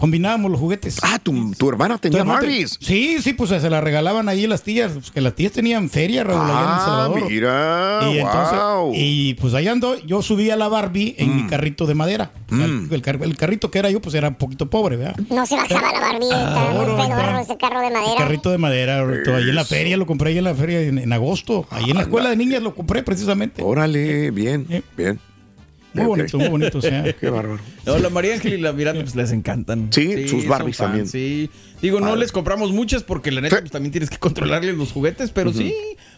combinábamos 0.00 0.50
los 0.50 0.58
juguetes. 0.58 0.96
Ah, 1.02 1.18
tu, 1.22 1.52
tu 1.52 1.68
hermana 1.68 1.98
tenía 1.98 2.20
Entonces, 2.22 2.42
Barbies. 2.48 2.78
Sí, 2.80 3.18
sí, 3.20 3.34
pues 3.34 3.50
se 3.50 3.68
la 3.70 3.80
regalaban 3.82 4.28
ahí 4.30 4.46
las 4.46 4.62
tías, 4.62 4.92
pues, 4.92 5.10
que 5.10 5.20
las 5.20 5.34
tías 5.34 5.52
tenían 5.52 5.90
feria, 5.90 6.24
Raúl, 6.24 6.40
allá 6.40 6.50
en 6.52 6.56
El 6.58 6.64
Ah, 6.70 6.82
Salvador. 6.84 7.30
mira, 7.30 8.00
y, 8.10 8.18
entonces- 8.18 8.58
wow. 8.58 8.92
y 8.94 9.34
pues 9.34 9.52
allá 9.54 9.72
ando, 9.72 9.96
yo 10.06 10.22
subí 10.22 10.48
a 10.50 10.56
la 10.56 10.68
Barbie 10.68 11.14
en 11.18 11.36
mi 11.36 11.46
carrito 11.46 11.86
de 11.86 11.94
madera. 11.94 12.32
O 12.50 12.56
sea, 12.56 12.66
Mm. 12.66 12.88
el, 12.92 13.02
car- 13.02 13.18
el 13.22 13.36
carrito 13.36 13.70
que 13.70 13.78
era 13.78 13.90
yo, 13.90 14.00
pues 14.00 14.14
era 14.14 14.28
un 14.28 14.34
poquito 14.36 14.68
pobre, 14.70 14.96
¿verdad? 14.96 15.16
No 15.28 15.44
se 15.46 15.54
bajaba 15.56 15.92
la 15.92 16.00
Barbie, 16.00 16.24
estaba 16.28 16.70
muy 16.70 16.78
Ahora, 16.84 16.96
pedorro 16.96 17.14
ahora. 17.26 17.40
ese 17.42 17.56
carro 17.58 17.80
de 17.80 17.86
El 17.88 17.92
madera. 17.92 18.14
carrito 18.16 18.50
de 18.50 18.58
madera, 18.58 19.04
todo 19.24 19.36
ahí 19.36 19.48
en 19.50 19.54
la 19.54 19.64
feria, 19.64 19.96
lo 19.96 20.06
compré 20.06 20.30
ahí 20.30 20.38
en 20.38 20.44
la 20.44 20.54
feria 20.54 20.80
en, 20.80 20.98
en 20.98 21.12
agosto. 21.12 21.66
Ahí 21.70 21.90
en 21.90 21.96
la 21.96 22.02
escuela 22.02 22.30
de 22.30 22.36
niñas 22.36 22.62
lo 22.62 22.74
compré 22.74 23.02
precisamente. 23.02 23.62
Órale, 23.62 24.30
bien, 24.30 24.66
bien. 24.96 25.20
Muy 25.92 26.06
bonito, 26.06 26.38
muy 26.38 26.48
bonito. 26.48 26.78
O 26.78 26.82
sea, 26.82 27.02
Qué 27.20 27.30
bárbaro. 27.30 27.60
No, 27.86 27.98
la 27.98 28.10
María 28.10 28.34
Ángel 28.34 28.54
y 28.54 28.58
la 28.58 28.72
Miranda 28.72 29.02
pues 29.02 29.16
les 29.16 29.32
encantan. 29.32 29.88
Sí, 29.92 30.28
sus 30.28 30.46
Barbies 30.46 30.76
fans, 30.76 30.88
también. 30.88 31.06
Sí. 31.08 31.50
Digo, 31.82 32.00
no 32.00 32.16
les 32.16 32.32
compramos 32.32 32.72
muchas 32.72 33.02
porque 33.02 33.30
la 33.30 33.40
neta 33.40 33.58
pues, 33.60 33.70
también 33.70 33.90
tienes 33.92 34.10
que 34.10 34.18
controlarles 34.18 34.76
los 34.76 34.92
juguetes, 34.92 35.30
pero 35.30 35.52
sí. 35.52 35.74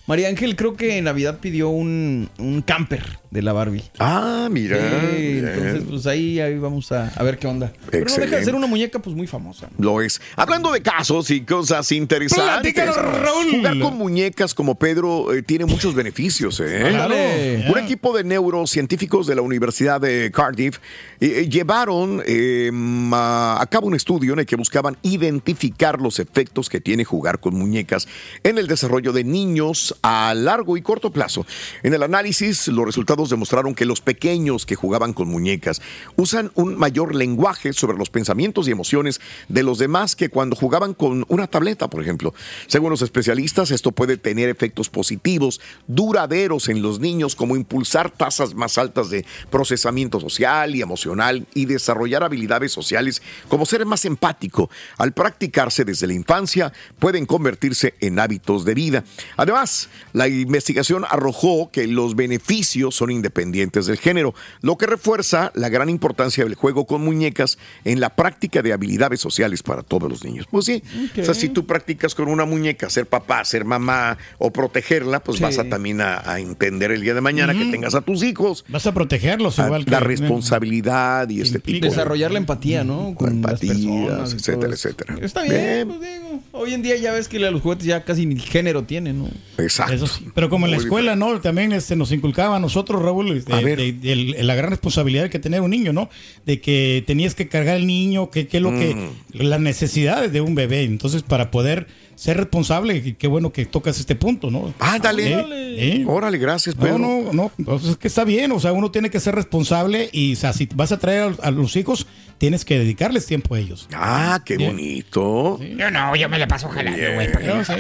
María 0.07 0.29
Ángel 0.29 0.57
creo 0.57 0.75
que 0.77 0.99
en 0.99 1.05
Navidad 1.05 1.39
pidió 1.41 1.69
un, 1.69 2.29
un 2.39 2.63
camper. 2.63 3.22
De 3.33 3.41
la 3.43 3.53
Barbie. 3.55 3.83
Ah, 3.99 4.49
mira. 4.51 4.77
Sí, 4.77 5.39
entonces, 5.39 5.83
pues 5.89 6.07
ahí, 6.07 6.39
ahí 6.39 6.59
vamos 6.59 6.93
a, 6.93 7.09
a 7.09 7.23
ver 7.23 7.39
qué 7.39 7.47
onda. 7.47 7.73
Pero 7.91 8.05
no 8.05 8.15
deja 8.17 8.37
de 8.37 8.45
ser 8.45 8.55
una 8.55 8.67
muñeca, 8.67 8.99
pues 8.99 9.17
muy 9.17 9.27
famosa. 9.27 9.71
Lo 9.79 10.03
es. 10.03 10.21
Hablando 10.37 10.71
de 10.71 10.83
casos 10.83 11.31
y 11.31 11.41
cosas 11.41 11.91
interesantes. 11.93 12.75
Raúl. 12.77 13.51
Jugar 13.51 13.79
con 13.81 13.97
muñecas 13.97 14.53
como 14.55 14.75
Pedro 14.75 15.33
eh, 15.33 15.43
tiene 15.43 15.65
muchos 15.65 15.95
beneficios. 15.95 16.61
¿eh? 16.61 16.85
Ándale. 16.89 17.67
Un 17.73 17.79
equipo 17.79 18.15
de 18.15 18.23
neurocientíficos 18.23 19.27
de 19.27 19.35
la 19.35 19.43
Universidad 19.43 19.99
de 20.01 20.31
Cardiff 20.31 20.77
eh, 21.21 21.41
eh, 21.41 21.49
llevaron 21.49 22.23
eh, 22.27 22.71
ma- 22.73 23.61
a 23.61 23.67
cabo 23.67 23.87
un 23.87 23.95
estudio 23.95 24.35
en 24.35 24.41
el 24.41 24.47
que 24.47 24.57
buscaban 24.57 24.99
identificar 25.03 26.01
los 26.01 26.19
efectos 26.19 26.69
que 26.69 26.81
tiene 26.81 27.05
jugar 27.05 27.41
con 27.41 27.55
muñecas 27.55 28.07
en 28.43 28.59
el 28.59 28.67
desarrollo 28.67 29.13
de 29.13 29.25
niños 29.25 29.97
a 30.03 30.35
largo 30.35 30.77
y 30.77 30.83
corto 30.83 31.11
plazo. 31.11 31.47
En 31.83 31.95
el 31.95 32.03
análisis, 32.03 32.69
los 32.69 32.85
resultados 32.85 33.22
demostraron 33.31 33.75
que 33.75 33.85
los 33.85 34.01
pequeños 34.01 34.67
que 34.67 34.75
jugaban 34.75 35.13
con 35.13 35.29
muñecas 35.29 35.81
usan 36.17 36.51
un 36.55 36.77
mayor 36.77 37.15
lenguaje 37.15 37.73
sobre 37.73 37.97
los 37.99 38.11
pensamientos 38.11 38.69
y 38.69 38.71
emociones 38.71 39.21
de 39.49 39.63
los 39.63 39.79
demás 39.79 40.17
que 40.17 40.29
cuando 40.29 40.57
jugaban 40.57 40.95
con 40.95 41.25
una 41.29 41.47
tableta, 41.47 41.89
por 41.89 42.03
ejemplo. 42.03 42.35
Según 42.67 42.91
los 42.91 43.03
especialistas, 43.03 43.71
esto 43.71 43.93
puede 43.93 44.17
tener 44.17 44.49
efectos 44.49 44.89
positivos, 44.89 45.61
duraderos 45.87 46.69
en 46.69 46.83
los 46.83 47.01
niños, 47.01 47.37
como 47.37 47.57
impulsar 47.57 48.11
tasas 48.11 48.55
más 48.55 48.79
altas 48.79 49.11
de 49.11 49.25
procesamiento 49.51 50.21
social 50.21 50.75
y 50.75 50.83
emocional 50.83 51.47
y 51.55 51.67
desarrollar 51.67 52.23
habilidades 52.23 52.73
sociales 52.73 53.23
como 53.49 53.67
ser 53.67 53.87
más 53.87 54.05
empático. 54.05 54.71
Al 54.99 55.13
practicarse 55.13 55.85
desde 55.85 56.07
la 56.07 56.15
infancia, 56.15 56.73
pueden 56.99 57.27
convertirse 57.27 57.95
en 58.01 58.19
hábitos 58.19 58.65
de 58.65 58.75
vida. 58.75 59.05
Además, 59.37 59.89
la 60.13 60.29
investigación 60.29 61.05
arrojó 61.09 61.71
que 61.71 61.87
los 61.87 62.17
beneficios 62.17 62.95
son 62.95 63.11
independientes 63.13 63.87
del 63.87 63.99
género, 63.99 64.35
lo 64.61 64.77
que 64.77 64.87
refuerza 64.87 65.53
la 65.55 65.69
gran 65.69 65.89
importancia 65.89 66.45
del 66.45 66.55
juego 66.55 66.87
con 66.87 67.03
muñecas 67.05 67.59
en 67.85 68.01
la 68.01 68.11
práctica 68.17 68.63
de 68.63 68.73
habilidades 68.73 69.21
sociales 69.21 69.63
para 69.63 69.83
todos 69.83 70.11
los 70.11 70.25
niños. 70.25 70.47
Pues 70.51 70.65
sí, 70.65 70.83
o 71.21 71.25
sea, 71.25 71.35
si 71.35 71.49
tú 71.49 71.67
practicas 71.67 72.15
con 72.15 72.29
una 72.29 72.45
muñeca 72.45 72.91
ser 72.91 73.07
papá, 73.07 73.45
ser 73.45 73.65
mamá 73.65 74.19
o 74.39 74.51
protegerla, 74.53 75.21
pues 75.21 75.39
Sí. 75.39 75.45
vas 75.45 75.59
a 75.59 75.65
también 75.69 76.01
a, 76.01 76.23
a 76.31 76.41
entender 76.41 76.91
el 76.91 77.03
día 77.03 77.15
de 77.15 77.21
mañana 77.21 77.53
que 77.53 77.67
tengas 77.71 77.95
a 77.95 78.01
tus 78.01 78.23
hijos. 78.23 78.65
Vas 78.69 78.87
a 78.87 78.93
protegerlos 78.95 79.59
a- 79.59 79.67
igual 79.67 79.85
que 79.85 79.91
la 79.91 80.01
responsabilidad 80.01 81.29
y 81.29 81.41
este 81.41 81.59
tipo 81.59 81.85
de 81.85 81.91
Desarrollar 81.91 82.31
la 82.31 82.39
empatía, 82.39 82.85
¿no? 82.85 83.15
Con 83.17 83.43
las 83.43 83.61
personas. 83.61 84.33
etcétera, 84.33 84.73
etcétera. 84.73 85.17
Está 85.21 85.43
bien, 85.43 85.89
pues 85.89 86.01
digo. 86.01 86.41
Hoy 86.53 86.75
en 86.75 86.83
día 86.83 86.97
ya 86.97 87.13
ves 87.13 87.29
que 87.29 87.39
los 87.39 87.61
juguetes 87.61 87.87
ya 87.87 88.05
casi 88.05 88.25
ni 88.27 88.39
género 88.39 88.85
tienen, 88.85 89.19
¿no? 89.19 89.29
Exacto. 89.59 89.93
Eso 89.93 90.07
sí. 90.07 90.29
Pero 90.35 90.49
como 90.49 90.67
en 90.67 90.73
la 90.73 90.79
escuela, 90.79 91.17
¿no? 91.17 91.39
También 91.41 91.73
este, 91.73 91.97
nos 91.97 92.13
inculcaba 92.13 92.57
a 92.57 92.61
nosotros, 92.61 93.02
Raúl, 93.03 93.37
este, 93.37 93.55
de- 93.55 93.93
de 93.93 94.13
el- 94.13 94.47
la 94.47 94.55
gran 94.55 94.71
responsabilidad 94.71 95.29
que 95.31 95.39
tenía 95.39 95.61
un 95.63 95.71
niño, 95.71 95.93
¿no? 95.93 96.09
De 96.47 96.61
que 96.61 97.03
tenías 97.07 97.35
que 97.35 97.49
cargar 97.49 97.77
al 97.77 97.87
niño, 97.87 98.31
que, 98.31 98.47
que 98.47 98.57
es 98.59 98.63
lo 98.63 98.71
que, 98.71 98.95
Mm. 98.95 99.43
las 99.43 99.61
necesidades 99.61 100.33
de 100.33 100.41
un 100.41 100.55
bebé. 100.55 100.83
Entonces, 100.85 101.23
para 101.23 101.51
poder 101.51 101.87
ser 102.15 102.37
responsable, 102.37 103.17
qué 103.17 103.27
bueno 103.27 103.53
que 103.53 103.67
tocas 103.67 103.99
este 103.99 104.15
punto, 104.15 104.51
¿no? 104.51 104.73
Ándale. 104.79 105.33
¿Eh? 105.33 105.45
¿Eh? 105.79 106.05
Órale, 106.07 106.39
gracias, 106.39 106.77
No, 106.77 106.83
Pedro. 106.83 106.99
no, 106.99 107.33
no, 107.33 107.51
pues 107.65 107.85
es 107.85 107.97
que 107.97 108.07
está 108.09 108.25
bien, 108.25 108.53
o 108.53 108.61
sea, 108.61 108.73
uno 108.73 108.91
tiene 108.91 109.11
que 109.11 109.19
ser 109.19 109.35
responsable 109.35 110.09
y, 110.13 110.35
o 110.35 110.37
sea, 110.37 110.53
si 110.53 110.69
vas 110.75 110.93
a 110.93 110.99
traer 110.99 111.35
a, 111.43 111.47
a 111.49 111.51
los 111.51 111.75
hijos, 111.77 112.07
tienes 112.43 112.65
que 112.65 112.77
dedicarles 112.77 113.25
tiempo 113.25 113.55
a 113.55 113.59
ellos. 113.61 113.89
Ah, 113.95 114.41
qué 114.45 114.57
bonito. 114.59 115.61
Yo 115.61 115.93
no, 115.93 116.17
yo 116.17 116.29
me 116.29 116.41
la 116.41 116.49
paso 116.49 116.69
jalando, 116.69 116.99
güey. 117.15 117.29
No, 117.29 117.65
sí. 117.65 117.73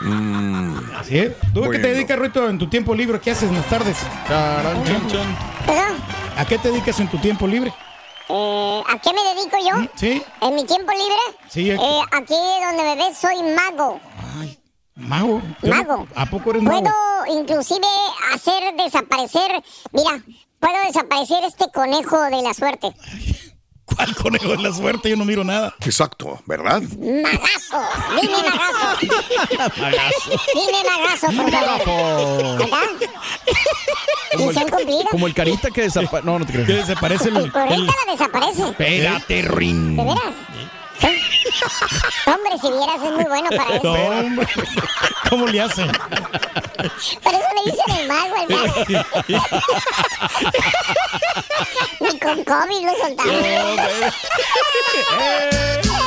Mm. 0.00 0.78
Así 0.98 1.18
es. 1.18 1.32
¿Tú 1.52 1.62
a 1.62 1.66
qué 1.66 1.72
te 1.76 1.78
Bueno. 1.82 1.88
dedicas, 1.88 2.18
Rito, 2.18 2.48
en 2.48 2.56
tu 2.56 2.70
tiempo 2.70 2.94
libre? 2.94 3.20
¿Qué 3.20 3.32
haces 3.32 3.50
en 3.50 3.56
las 3.56 3.68
tardes? 3.68 3.98
¿A 6.38 6.44
qué 6.48 6.56
te 6.56 6.70
dedicas 6.70 6.98
en 7.00 7.08
tu 7.08 7.18
tiempo 7.18 7.46
libre? 7.46 7.70
Eh, 8.30 8.82
¿A 8.88 8.98
qué 8.98 9.10
me 9.12 9.22
dedico 9.34 9.58
yo? 9.62 9.90
Sí. 9.94 10.22
¿En 10.40 10.54
mi 10.54 10.64
tiempo 10.64 10.90
libre? 10.92 11.38
Sí, 11.50 11.70
aquí. 11.70 11.82
Eh, 11.84 12.00
aquí 12.12 12.34
donde 12.64 12.82
me 12.84 12.96
ves 12.96 13.18
soy 13.18 13.36
mago. 13.54 14.00
Mago. 14.94 15.42
Yo 15.62 15.68
no- 15.68 15.76
Mago. 15.84 16.08
¿A 16.14 16.24
poco 16.24 16.50
eres 16.52 16.62
mago? 16.62 16.80
Puedo 16.80 17.40
inclusive 17.40 17.86
hacer 18.32 18.74
desaparecer, 18.82 19.62
mira, 19.92 20.22
puedo 20.60 20.74
desaparecer 20.86 21.44
este 21.44 21.66
conejo 21.74 22.18
de 22.22 22.40
la 22.42 22.54
suerte. 22.54 22.88
¿Cuál 23.94 24.14
conejo 24.16 24.48
de 24.48 24.58
la 24.62 24.72
suerte? 24.72 25.10
Yo 25.10 25.16
no 25.16 25.24
miro 25.24 25.44
nada. 25.44 25.74
Exacto, 25.84 26.40
¿verdad? 26.46 26.80
Magazo, 26.82 27.80
dime 28.20 28.38
magazo. 28.44 29.06
Magazo. 29.80 30.30
Dime 30.54 30.82
magazo, 30.84 31.26
por 31.26 31.50
favor. 31.50 32.58
¿Verdad? 32.58 32.88
Como 34.36 34.50
el, 34.50 35.06
como 35.10 35.26
el 35.26 35.34
carita 35.34 35.70
que 35.70 35.82
desaparece. 35.82 36.26
No, 36.26 36.38
no 36.38 36.46
te 36.46 36.52
creas. 36.52 36.66
Que 36.66 36.74
desaparece 36.74 37.28
el. 37.30 37.36
Ahorita 37.36 37.92
la 38.06 38.12
desaparece. 38.12 38.62
Espérate, 38.68 39.42
Rin. 39.42 39.96
¿De 39.96 40.04
veras? 40.04 40.22
Hombre, 42.26 42.58
si 42.60 42.70
vieras, 42.70 43.02
es 43.02 43.12
muy 43.12 43.24
bueno 43.24 43.48
para 43.50 43.76
eso. 43.76 43.84
No, 43.84 43.92
hombre. 43.92 44.46
¿Cómo 45.28 45.46
le 45.46 45.60
hacen? 45.60 45.90
Por 45.90 47.34
eso 47.34 47.48
le 47.54 47.62
dicen 47.70 47.90
el 48.00 48.08
mago, 48.08 48.36
el 48.36 48.48
mago. 48.54 48.74
Ni 52.00 52.18
con 52.18 52.44
COVID 52.44 52.86
lo 52.86 52.94
soltamos. 52.96 53.34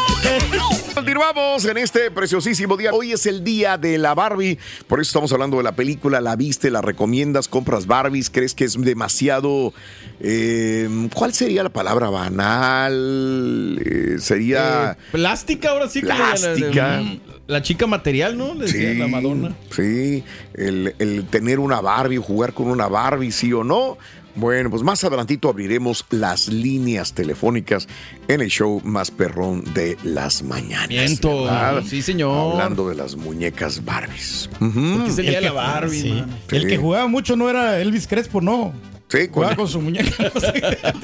Continuamos 0.96 1.66
en 1.66 1.78
este 1.78 2.12
preciosísimo 2.12 2.78
día. 2.78 2.92
Hoy 2.94 3.12
es 3.12 3.26
el 3.26 3.44
día 3.44 3.78
de 3.78 3.98
la 3.98 4.14
Barbie. 4.14 4.58
Por 4.88 5.00
eso 5.00 5.10
estamos 5.10 5.32
hablando 5.34 5.58
de 5.58 5.64
la 5.64 5.74
película. 5.74 6.22
¿La 6.22 6.36
viste? 6.36 6.70
¿La 6.72 6.82
recomiendas? 6.82 7.48
¿Compras 7.48 7.88
Barbies? 7.88 8.30
¿Crees 8.30 8.54
que 8.54 8.66
es 8.66 8.80
demasiado... 8.80 9.74
eh, 10.20 10.88
¿Cuál 11.14 11.34
sería 11.34 11.64
la 11.64 11.70
palabra? 11.70 12.10
¿Banal? 12.10 13.82
Eh, 13.84 14.16
¿Sería...? 14.20 14.92
Eh, 14.92 14.96
plástica, 15.12 15.72
ahora 15.72 15.90
sí. 15.90 16.02
Plástica. 16.02 17.02
La, 17.02 17.18
la 17.48 17.62
chica 17.62 17.88
material, 17.88 18.38
¿no? 18.38 18.54
Le 18.54 18.66
decía 18.66 18.94
la 18.94 19.08
Madonna. 19.08 19.56
Sí, 19.72 20.24
el, 20.54 20.96
el 21.00 21.26
tener 21.26 21.60
una 21.60 21.82
Barbie 21.82 22.18
jugar 22.18 22.54
con 22.54 22.68
una 22.68 22.88
Barbie, 22.88 23.32
sí 23.32 23.52
o 23.54 23.64
no. 23.64 23.98
Bueno, 24.36 24.70
pues 24.70 24.84
más 24.84 25.04
adelantito 25.04 25.50
abriremos 25.50 26.06
las 26.10 26.48
líneas 26.48 27.14
telefónicas 27.14 27.88
en 28.28 28.42
el 28.42 28.50
show 28.50 28.82
más 28.84 29.12
perrón 29.12 29.64
de 29.74 29.98
las 30.04 30.44
mañanas. 30.44 30.90
Miento. 30.90 31.44
¿verdad? 31.44 31.84
Sí, 31.86 32.02
señor. 32.02 32.54
Hablando 32.54 32.90
de 32.90 32.96
las 32.96 33.16
muñecas 33.16 33.84
Barbies. 33.84 34.50
Ujú. 34.60 34.98
Porque 34.98 35.12
es 35.12 35.18
el 35.18 35.26
día 35.26 35.40
de 35.40 35.46
la 35.46 35.52
Barbie, 35.54 36.02
sí. 36.02 36.24
El 36.52 36.68
que 36.68 36.78
jugaba 36.78 37.08
mucho 37.08 37.36
no 37.36 37.50
era 37.50 37.80
Elvis 37.80 38.08
Crespo, 38.08 38.42
no. 38.42 38.74
Sí, 39.12 39.30
Jugaba 39.32 39.56
con 39.56 39.68
su 39.68 39.82
muñeca. 39.82 40.10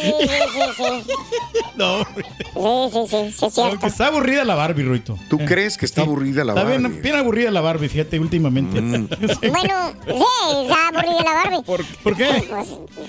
sí, 0.02 0.28
sí, 0.30 0.60
sí, 0.78 0.84
sí. 1.06 1.14
No, 1.76 2.00
Sí, 2.54 2.90
sí, 2.92 3.00
sí, 3.10 3.32
sí, 3.38 3.46
es 3.48 3.54
cierto. 3.54 3.80
que 3.80 3.88
está 3.88 4.08
aburrida 4.08 4.44
la 4.44 4.56
Barbie, 4.56 4.84
Ruito. 4.84 5.18
¿Tú 5.30 5.38
crees 5.40 5.78
que 5.78 5.86
está 5.86 6.02
aburrida 6.02 6.44
la 6.44 6.54
Está 6.54 6.64
Barbie? 6.64 6.78
bien, 6.88 7.02
bien 7.02 7.16
aburrida 7.16 7.52
la 7.52 7.62
Barbie, 7.62 7.90
fíjate, 7.90 8.20
últimamente. 8.20 8.80
Sí. 9.34 9.48
Bueno, 9.50 9.94
sí, 10.06 10.64
está 10.64 10.88
aburrida 10.90 11.24
la 11.24 11.34
Barbie. 11.34 11.64
¿Por, 11.64 11.86
por 11.86 12.16
qué? 12.16 12.46
Pues 12.50 12.68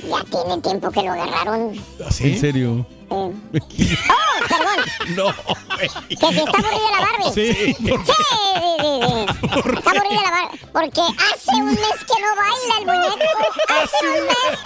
ya 0.08 0.24
tiene 0.30 0.60
tiempo 0.62 0.90
que 0.90 1.02
lo 1.02 1.12
agarraron. 1.12 1.72
¿Así? 2.06 2.24
¿En 2.32 2.38
serio? 2.40 2.86
Eh. 3.10 3.32
¡Oh, 4.10 4.46
perdón! 4.48 5.16
No. 5.16 5.26
Que 5.78 5.88
si 6.16 6.38
está 6.38 6.58
aburrida 6.58 6.90
la 6.90 7.00
Barbie. 7.00 7.32
Sí. 7.34 7.52
Sí, 7.54 7.74
sí, 7.74 7.90
sí. 7.90 9.26
Está 9.76 9.90
aburrida 9.90 10.22
la 10.22 10.30
Barbie. 10.30 10.60
Porque 10.72 11.00
hace 11.00 11.52
un 11.54 11.66
mes 11.66 11.98
que 12.06 12.16
no 12.22 12.30
baila 12.36 12.74
el 12.80 12.86
muñeco. 12.86 13.32
Hace 13.68 14.06
un 14.06 14.22
mes. 14.26 14.58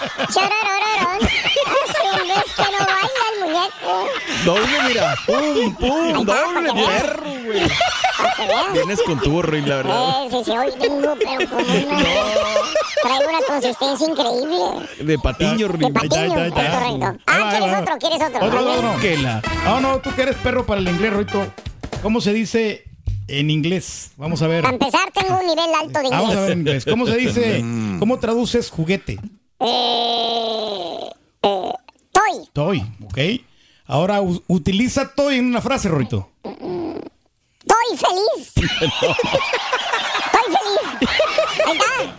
Un 2.12 2.28
mes 2.28 2.44
que 2.56 2.62
no 2.62 2.78
baila 2.86 3.24
el 3.32 3.40
muñeco. 3.44 4.08
Doble, 4.44 4.82
mira. 4.88 5.14
Pum, 5.26 5.74
pum. 5.76 6.24
Doble, 6.24 6.72
perro, 6.86 7.22
güey. 7.44 7.62
Vienes 8.72 9.02
con 9.02 9.20
tu 9.20 9.42
Rin, 9.42 9.68
la 9.68 9.76
verdad. 9.76 10.24
Eh, 10.24 10.28
sí, 10.30 10.36
sí, 10.44 10.50
hoy 10.52 10.70
tengo, 10.80 11.14
pero 11.18 11.50
como 11.50 11.60
una... 11.62 12.04
Traigo 13.02 13.28
una 13.28 13.40
consistencia 13.46 14.08
increíble. 14.08 14.58
De 15.00 15.18
patiño, 15.18 15.68
De 15.68 15.78
Rin. 15.78 15.92
patiño, 15.92 16.38
es 16.44 16.48
está. 16.48 16.70
correcto. 16.70 16.82
Ahí 16.86 16.98
va, 16.98 17.16
Ah, 17.26 17.50
¿quieres 17.50 17.72
va. 17.74 17.80
otro? 17.80 17.98
¿Quieres 17.98 18.20
otro? 18.22 18.46
Otro, 18.46 18.72
otro. 18.72 19.00
Que 19.00 19.16
la- 19.18 19.42
No, 19.64 19.80
no, 19.80 19.98
tú 20.00 20.10
que 20.14 20.22
eres 20.22 20.36
perro 20.36 20.66
para 20.66 20.80
el 20.80 20.88
inglés, 20.88 21.12
Ruito. 21.12 21.46
¿Cómo 22.02 22.20
se 22.20 22.32
dice 22.32 22.84
en 23.28 23.50
inglés? 23.50 24.10
Vamos 24.16 24.42
a 24.42 24.46
ver. 24.48 24.62
Para 24.62 24.74
empezar, 24.74 25.10
tengo 25.12 25.38
un 25.38 25.46
nivel 25.46 25.70
alto 25.80 26.00
de 26.00 26.08
Vamos 26.10 26.34
a 26.34 26.40
ver 26.40 26.52
en 26.52 26.58
inglés. 26.60 26.84
inglés. 26.84 26.84
¿Cómo 26.92 27.06
se 27.06 27.16
dice? 27.16 27.64
¿Cómo 27.98 28.18
traduces 28.18 28.70
juguete? 28.70 29.18
Eh, 29.60 31.10
eh, 31.42 31.72
Toy. 32.18 32.48
Toy, 32.52 32.84
ok. 33.04 33.18
Ahora 33.86 34.20
utiliza 34.48 35.14
toy 35.14 35.36
en 35.36 35.46
una 35.46 35.60
frase, 35.60 35.88
Rorito. 35.88 36.30
Toy 36.42 37.96
feliz. 37.96 38.54
Toy 38.54 38.68
feliz. 40.44 40.98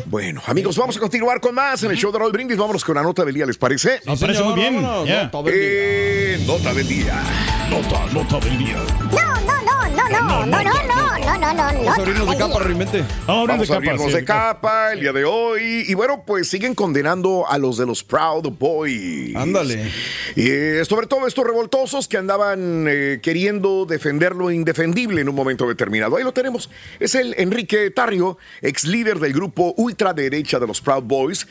Bueno, 0.05 0.41
amigos, 0.47 0.77
vamos 0.77 0.97
a 0.97 0.99
continuar 0.99 1.39
con 1.39 1.53
más 1.53 1.83
en 1.83 1.91
el 1.91 1.97
show 1.97 2.11
de 2.11 2.19
Roll 2.19 2.31
Brindis. 2.31 2.57
Vámonos 2.57 2.83
con 2.83 2.95
la 2.95 3.03
nota 3.03 3.23
del 3.25 3.35
día, 3.35 3.45
¿les 3.45 3.57
parece? 3.57 4.01
Nos 4.05 4.19
parece 4.19 4.41
muy 4.43 4.53
bien. 4.53 4.81
Vámonos, 4.81 5.05
yeah. 5.05 5.23
nota, 5.25 5.43
del 5.43 5.53
eh, 5.55 6.43
nota 6.47 6.73
del 6.73 6.87
día. 6.87 7.21
Nota, 7.69 8.05
nota 8.13 8.39
del 8.39 8.57
día. 8.57 8.77
No, 9.11 9.41
no, 9.41 9.61
no, 9.61 9.89
no, 9.89 10.09
no. 10.09 10.45
no, 10.45 10.63
no, 10.63 10.83
no 10.83 10.98
no, 11.39 11.53
no, 11.53 11.71
no. 11.71 11.79
Vamos 11.79 11.97
a 11.97 12.01
abrirnos 12.01 12.29
de 12.29 12.37
capa, 12.37 12.59
realmente. 12.59 13.05
Vamos 13.27 13.71
a 13.71 13.75
abrirnos 13.75 14.13
de 14.13 14.25
capa 14.25 14.93
el 14.93 14.99
día 14.99 15.13
de 15.13 15.25
hoy. 15.25 15.85
Y 15.87 15.93
bueno, 15.93 16.23
pues 16.25 16.49
siguen 16.49 16.75
condenando 16.75 17.45
a 17.47 17.57
los 17.57 17.77
de 17.77 17.85
los 17.85 18.03
Proud 18.03 18.49
Boys. 18.57 19.35
Ándale. 19.35 19.91
Y 20.35 20.49
eh, 20.49 20.85
sobre 20.85 21.07
todo 21.07 21.27
estos 21.27 21.45
revoltosos 21.45 22.07
que 22.07 22.17
andaban 22.17 22.85
eh, 22.87 23.19
queriendo 23.21 23.85
defender 23.85 24.35
lo 24.35 24.51
indefendible 24.51 25.21
en 25.21 25.29
un 25.29 25.35
momento 25.35 25.67
determinado. 25.67 26.17
Ahí 26.17 26.23
lo 26.23 26.33
tenemos. 26.33 26.69
Es 26.99 27.15
el 27.15 27.33
Enrique 27.37 27.89
Tarrio, 27.91 28.37
ex 28.61 28.85
líder 28.85 29.19
del 29.19 29.33
grupo 29.33 29.73
ultraderecha 29.77 30.59
de 30.59 30.67
los 30.67 30.81
Proud 30.81 31.03
Boys. 31.03 31.47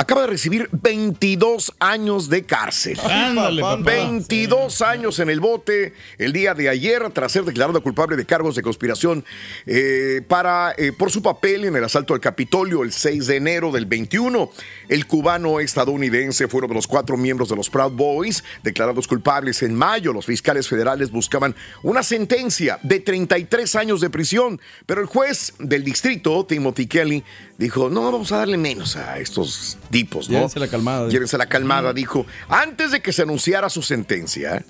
Acaba 0.00 0.22
de 0.22 0.28
recibir 0.28 0.66
22 0.72 1.74
años 1.78 2.30
de 2.30 2.44
cárcel. 2.44 2.98
Ándale, 3.00 3.60
papá. 3.60 3.82
22 3.82 4.80
años 4.80 5.18
en 5.18 5.28
el 5.28 5.40
bote 5.40 5.92
el 6.16 6.32
día 6.32 6.54
de 6.54 6.70
ayer 6.70 7.10
tras 7.10 7.32
ser 7.32 7.44
declarado 7.44 7.82
culpable 7.82 8.16
de 8.16 8.24
cargos 8.24 8.56
de 8.56 8.62
conspiración 8.62 9.26
eh, 9.66 10.22
para, 10.26 10.72
eh, 10.78 10.92
por 10.92 11.10
su 11.10 11.20
papel 11.20 11.66
en 11.66 11.76
el 11.76 11.84
asalto 11.84 12.14
al 12.14 12.20
Capitolio 12.20 12.82
el 12.82 12.92
6 12.92 13.26
de 13.26 13.36
enero 13.36 13.72
del 13.72 13.84
21. 13.84 14.50
El 14.88 15.06
cubano 15.06 15.60
estadounidense 15.60 16.48
fue 16.48 16.60
uno 16.60 16.68
de 16.68 16.74
los 16.76 16.86
cuatro 16.86 17.18
miembros 17.18 17.50
de 17.50 17.56
los 17.56 17.68
Proud 17.68 17.92
Boys 17.92 18.42
declarados 18.62 19.06
culpables 19.06 19.62
en 19.62 19.74
mayo. 19.74 20.14
Los 20.14 20.24
fiscales 20.24 20.66
federales 20.66 21.10
buscaban 21.10 21.54
una 21.82 22.02
sentencia 22.02 22.78
de 22.82 23.00
33 23.00 23.76
años 23.76 24.00
de 24.00 24.08
prisión, 24.08 24.62
pero 24.86 25.02
el 25.02 25.06
juez 25.06 25.52
del 25.58 25.84
distrito, 25.84 26.46
Timothy 26.46 26.86
Kelly, 26.86 27.22
dijo, 27.58 27.90
no, 27.90 28.10
vamos 28.10 28.32
a 28.32 28.38
darle 28.38 28.56
menos 28.56 28.96
a 28.96 29.18
estos 29.18 29.76
tipos, 29.90 30.28
¿no? 30.28 30.36
Llévense 30.36 30.60
la 30.60 30.68
calmada. 30.68 31.08
Llévense 31.08 31.38
la 31.38 31.46
calmada, 31.46 31.92
dijo. 31.92 32.26
Antes 32.48 32.92
de 32.92 33.00
que 33.00 33.12
se 33.12 33.22
anunciara 33.22 33.68
su 33.68 33.82
sentencia, 33.82 34.64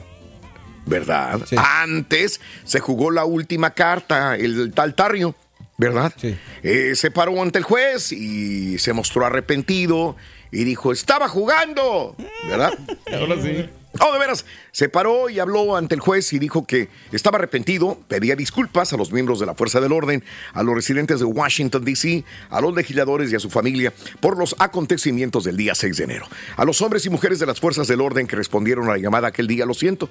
¿verdad? 0.87 1.41
Antes 1.57 2.41
se 2.65 2.81
jugó 2.81 3.11
la 3.11 3.25
última 3.25 3.71
carta, 3.71 4.37
el 4.37 4.73
tal 4.73 4.95
Tarrio, 4.95 5.35
¿verdad? 5.77 6.13
Eh, 6.63 6.93
se 6.95 7.11
paró 7.11 7.41
ante 7.41 7.59
el 7.59 7.65
juez 7.65 8.13
y 8.13 8.79
se 8.79 8.93
mostró 8.93 9.25
arrepentido 9.25 10.17
y 10.51 10.65
dijo, 10.65 10.93
estaba 10.93 11.29
jugando, 11.29 12.17
¿verdad? 12.49 12.73
Ahora 13.13 13.41
sí. 13.41 13.69
Oh, 13.99 14.13
de 14.13 14.19
veras, 14.19 14.45
se 14.73 14.89
paró 14.89 15.29
y 15.31 15.39
habló 15.39 15.77
ante 15.77 15.95
el 15.95 16.01
juez 16.01 16.33
y 16.33 16.39
dijo 16.39 16.67
que 16.67 16.89
estaba 17.13 17.39
arrepentido, 17.39 17.99
pedía 18.09 18.37
disculpas 18.37 18.93
a 18.93 18.97
los 18.97 19.13
miembros 19.13 19.41
de 19.41 19.47
la 19.47 19.55
Fuerza 19.55 19.81
del 19.81 19.93
Orden, 19.93 20.23
a 20.53 20.63
los 20.63 20.75
residentes 20.75 21.19
de 21.21 21.25
Washington, 21.25 21.85
D.C., 21.85 22.25
a 22.51 22.61
los 22.61 22.75
legisladores 22.75 23.33
y 23.33 23.37
a 23.37 23.41
su 23.41 23.51
familia 23.51 23.93
por 24.21 24.39
los 24.39 24.55
acontecimientos 24.59 25.45
del 25.45 25.57
día 25.57 25.75
6 25.75 25.97
de 25.97 26.05
enero. 26.05 26.27
A 26.57 26.65
los 26.65 26.81
hombres 26.83 27.05
y 27.07 27.11
mujeres 27.11 27.39
de 27.39 27.47
las 27.47 27.61
Fuerzas 27.61 27.89
del 27.89 28.01
Orden 28.01 28.27
que 28.27 28.37
respondieron 28.37 28.89
a 28.89 28.93
la 28.93 28.99
llamada 28.99 29.29
aquel 29.29 29.47
día, 29.47 29.67
lo 29.67 29.75
siento. 29.75 30.11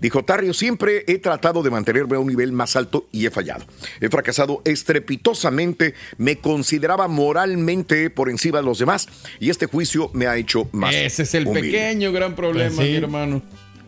Dijo 0.00 0.24
Tarrio, 0.24 0.54
siempre 0.54 1.04
he 1.06 1.18
tratado 1.18 1.62
de 1.62 1.70
mantenerme 1.70 2.16
a 2.16 2.20
un 2.20 2.28
nivel 2.28 2.52
más 2.52 2.76
alto 2.76 3.06
y 3.12 3.26
he 3.26 3.30
fallado. 3.30 3.64
He 4.00 4.08
fracasado 4.08 4.62
estrepitosamente, 4.64 5.94
me 6.18 6.38
consideraba 6.38 7.08
moralmente 7.08 8.10
por 8.10 8.28
encima 8.30 8.58
de 8.58 8.64
los 8.64 8.78
demás 8.78 9.08
y 9.40 9.50
este 9.50 9.66
juicio 9.66 10.10
me 10.12 10.26
ha 10.26 10.36
hecho 10.36 10.68
más. 10.72 10.94
Ese 10.94 11.22
es 11.22 11.34
el 11.34 11.46
humilde. 11.46 11.70
pequeño 11.70 12.12
gran 12.12 12.34
problema, 12.34 12.74
Pues 12.74 12.86
sí. 12.86 12.92
mi 12.92 12.98
hermano. 12.98 13.42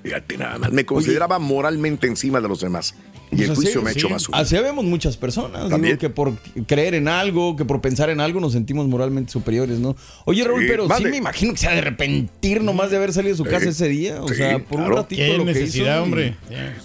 Fíjate 0.08 0.38
nada 0.38 0.58
más. 0.58 0.72
Me 0.72 0.86
consideraba 0.86 1.38
moralmente 1.38 2.06
encima 2.06 2.40
de 2.40 2.48
los 2.48 2.60
demás. 2.60 2.94
Y 3.30 3.42
el 3.42 3.46
Pues 3.48 3.58
juicio 3.58 3.80
así- 3.80 3.84
me 3.84 3.90
ha 3.90 3.92
hecho 3.92 4.06
sí. 4.08 4.12
más. 4.12 4.26
Así 4.32 4.56
vemos 4.56 4.84
muchas 4.84 5.16
personas. 5.16 5.68
digo, 5.80 5.98
que 5.98 6.08
por 6.10 6.32
creer 6.66 6.94
en 6.94 7.08
algo, 7.08 7.56
que 7.56 7.64
por 7.64 7.80
pensar 7.80 8.10
en 8.10 8.20
algo 8.20 8.40
nos 8.40 8.52
sentimos 8.52 8.86
moralmente 8.88 9.30
superiores, 9.32 9.78
¿no? 9.78 9.96
Oye, 10.24 10.44
Raúl, 10.44 10.62
Sí, 10.62 10.66
pero 10.68 10.88
sí 10.96 11.04
me 11.04 11.16
imagino 11.16 11.52
que 11.52 11.58
se 11.58 11.68
ha 11.68 11.72
de 11.72 11.78
arrepentir 11.78 12.62
nomás 12.62 12.90
de 12.90 12.96
haber 12.96 13.12
salido 13.12 13.32
de 13.34 13.36
su 13.38 13.44
casa 13.44 13.68
ese 13.68 13.88
día. 13.88 14.22
O 14.22 14.28
sí, 14.28 14.36
sea, 14.36 14.58
por 14.58 14.78
claro. 14.78 14.90
un 14.92 14.96
ratito 14.96 15.22
Qué 15.22 15.36
lo 15.36 15.44
que 15.44 15.52
necesidad, 15.52 15.96
hizo. 15.96 16.02
hombre. 16.04 16.36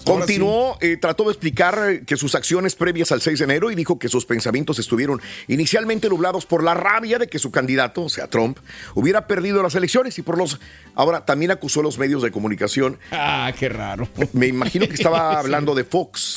Continuó, 0.04 0.76
eh, 0.80 0.96
trató 1.00 1.24
de 1.24 1.30
explicar 1.30 1.78
eh, 1.88 2.02
que 2.06 2.16
sus 2.16 2.34
acciones 2.34 2.74
previas 2.74 3.10
al 3.12 3.20
6 3.20 3.38
de 3.38 3.44
enero 3.44 3.70
y 3.70 3.74
dijo 3.74 3.98
que 3.98 4.08
sus 4.08 4.26
pensamientos 4.26 4.78
estuvieron 4.78 5.20
inicialmente 5.48 6.08
nublados 6.08 6.46
por 6.46 6.62
la 6.62 6.74
rabia 6.74 7.18
de 7.18 7.26
que 7.28 7.38
su 7.38 7.50
candidato, 7.50 8.02
o 8.02 8.08
sea, 8.08 8.28
Trump, 8.28 8.58
hubiera 8.94 9.26
perdido 9.26 9.62
las 9.62 9.74
elecciones 9.74 10.18
y 10.18 10.22
por 10.22 10.38
los... 10.38 10.60
Ahora, 10.94 11.24
también 11.24 11.50
acusó 11.50 11.80
a 11.80 11.82
los 11.82 11.98
medios 11.98 12.22
de 12.22 12.30
comunicación. 12.30 12.98
Ah, 13.10 13.52
qué 13.58 13.68
raro. 13.68 14.08
Me 14.32 14.46
imagino 14.46 14.86
que 14.88 14.94
estaba 14.94 15.30
Sí. 15.34 15.36
hablando 15.38 15.74
de 15.74 15.84
Fox. 15.84 16.33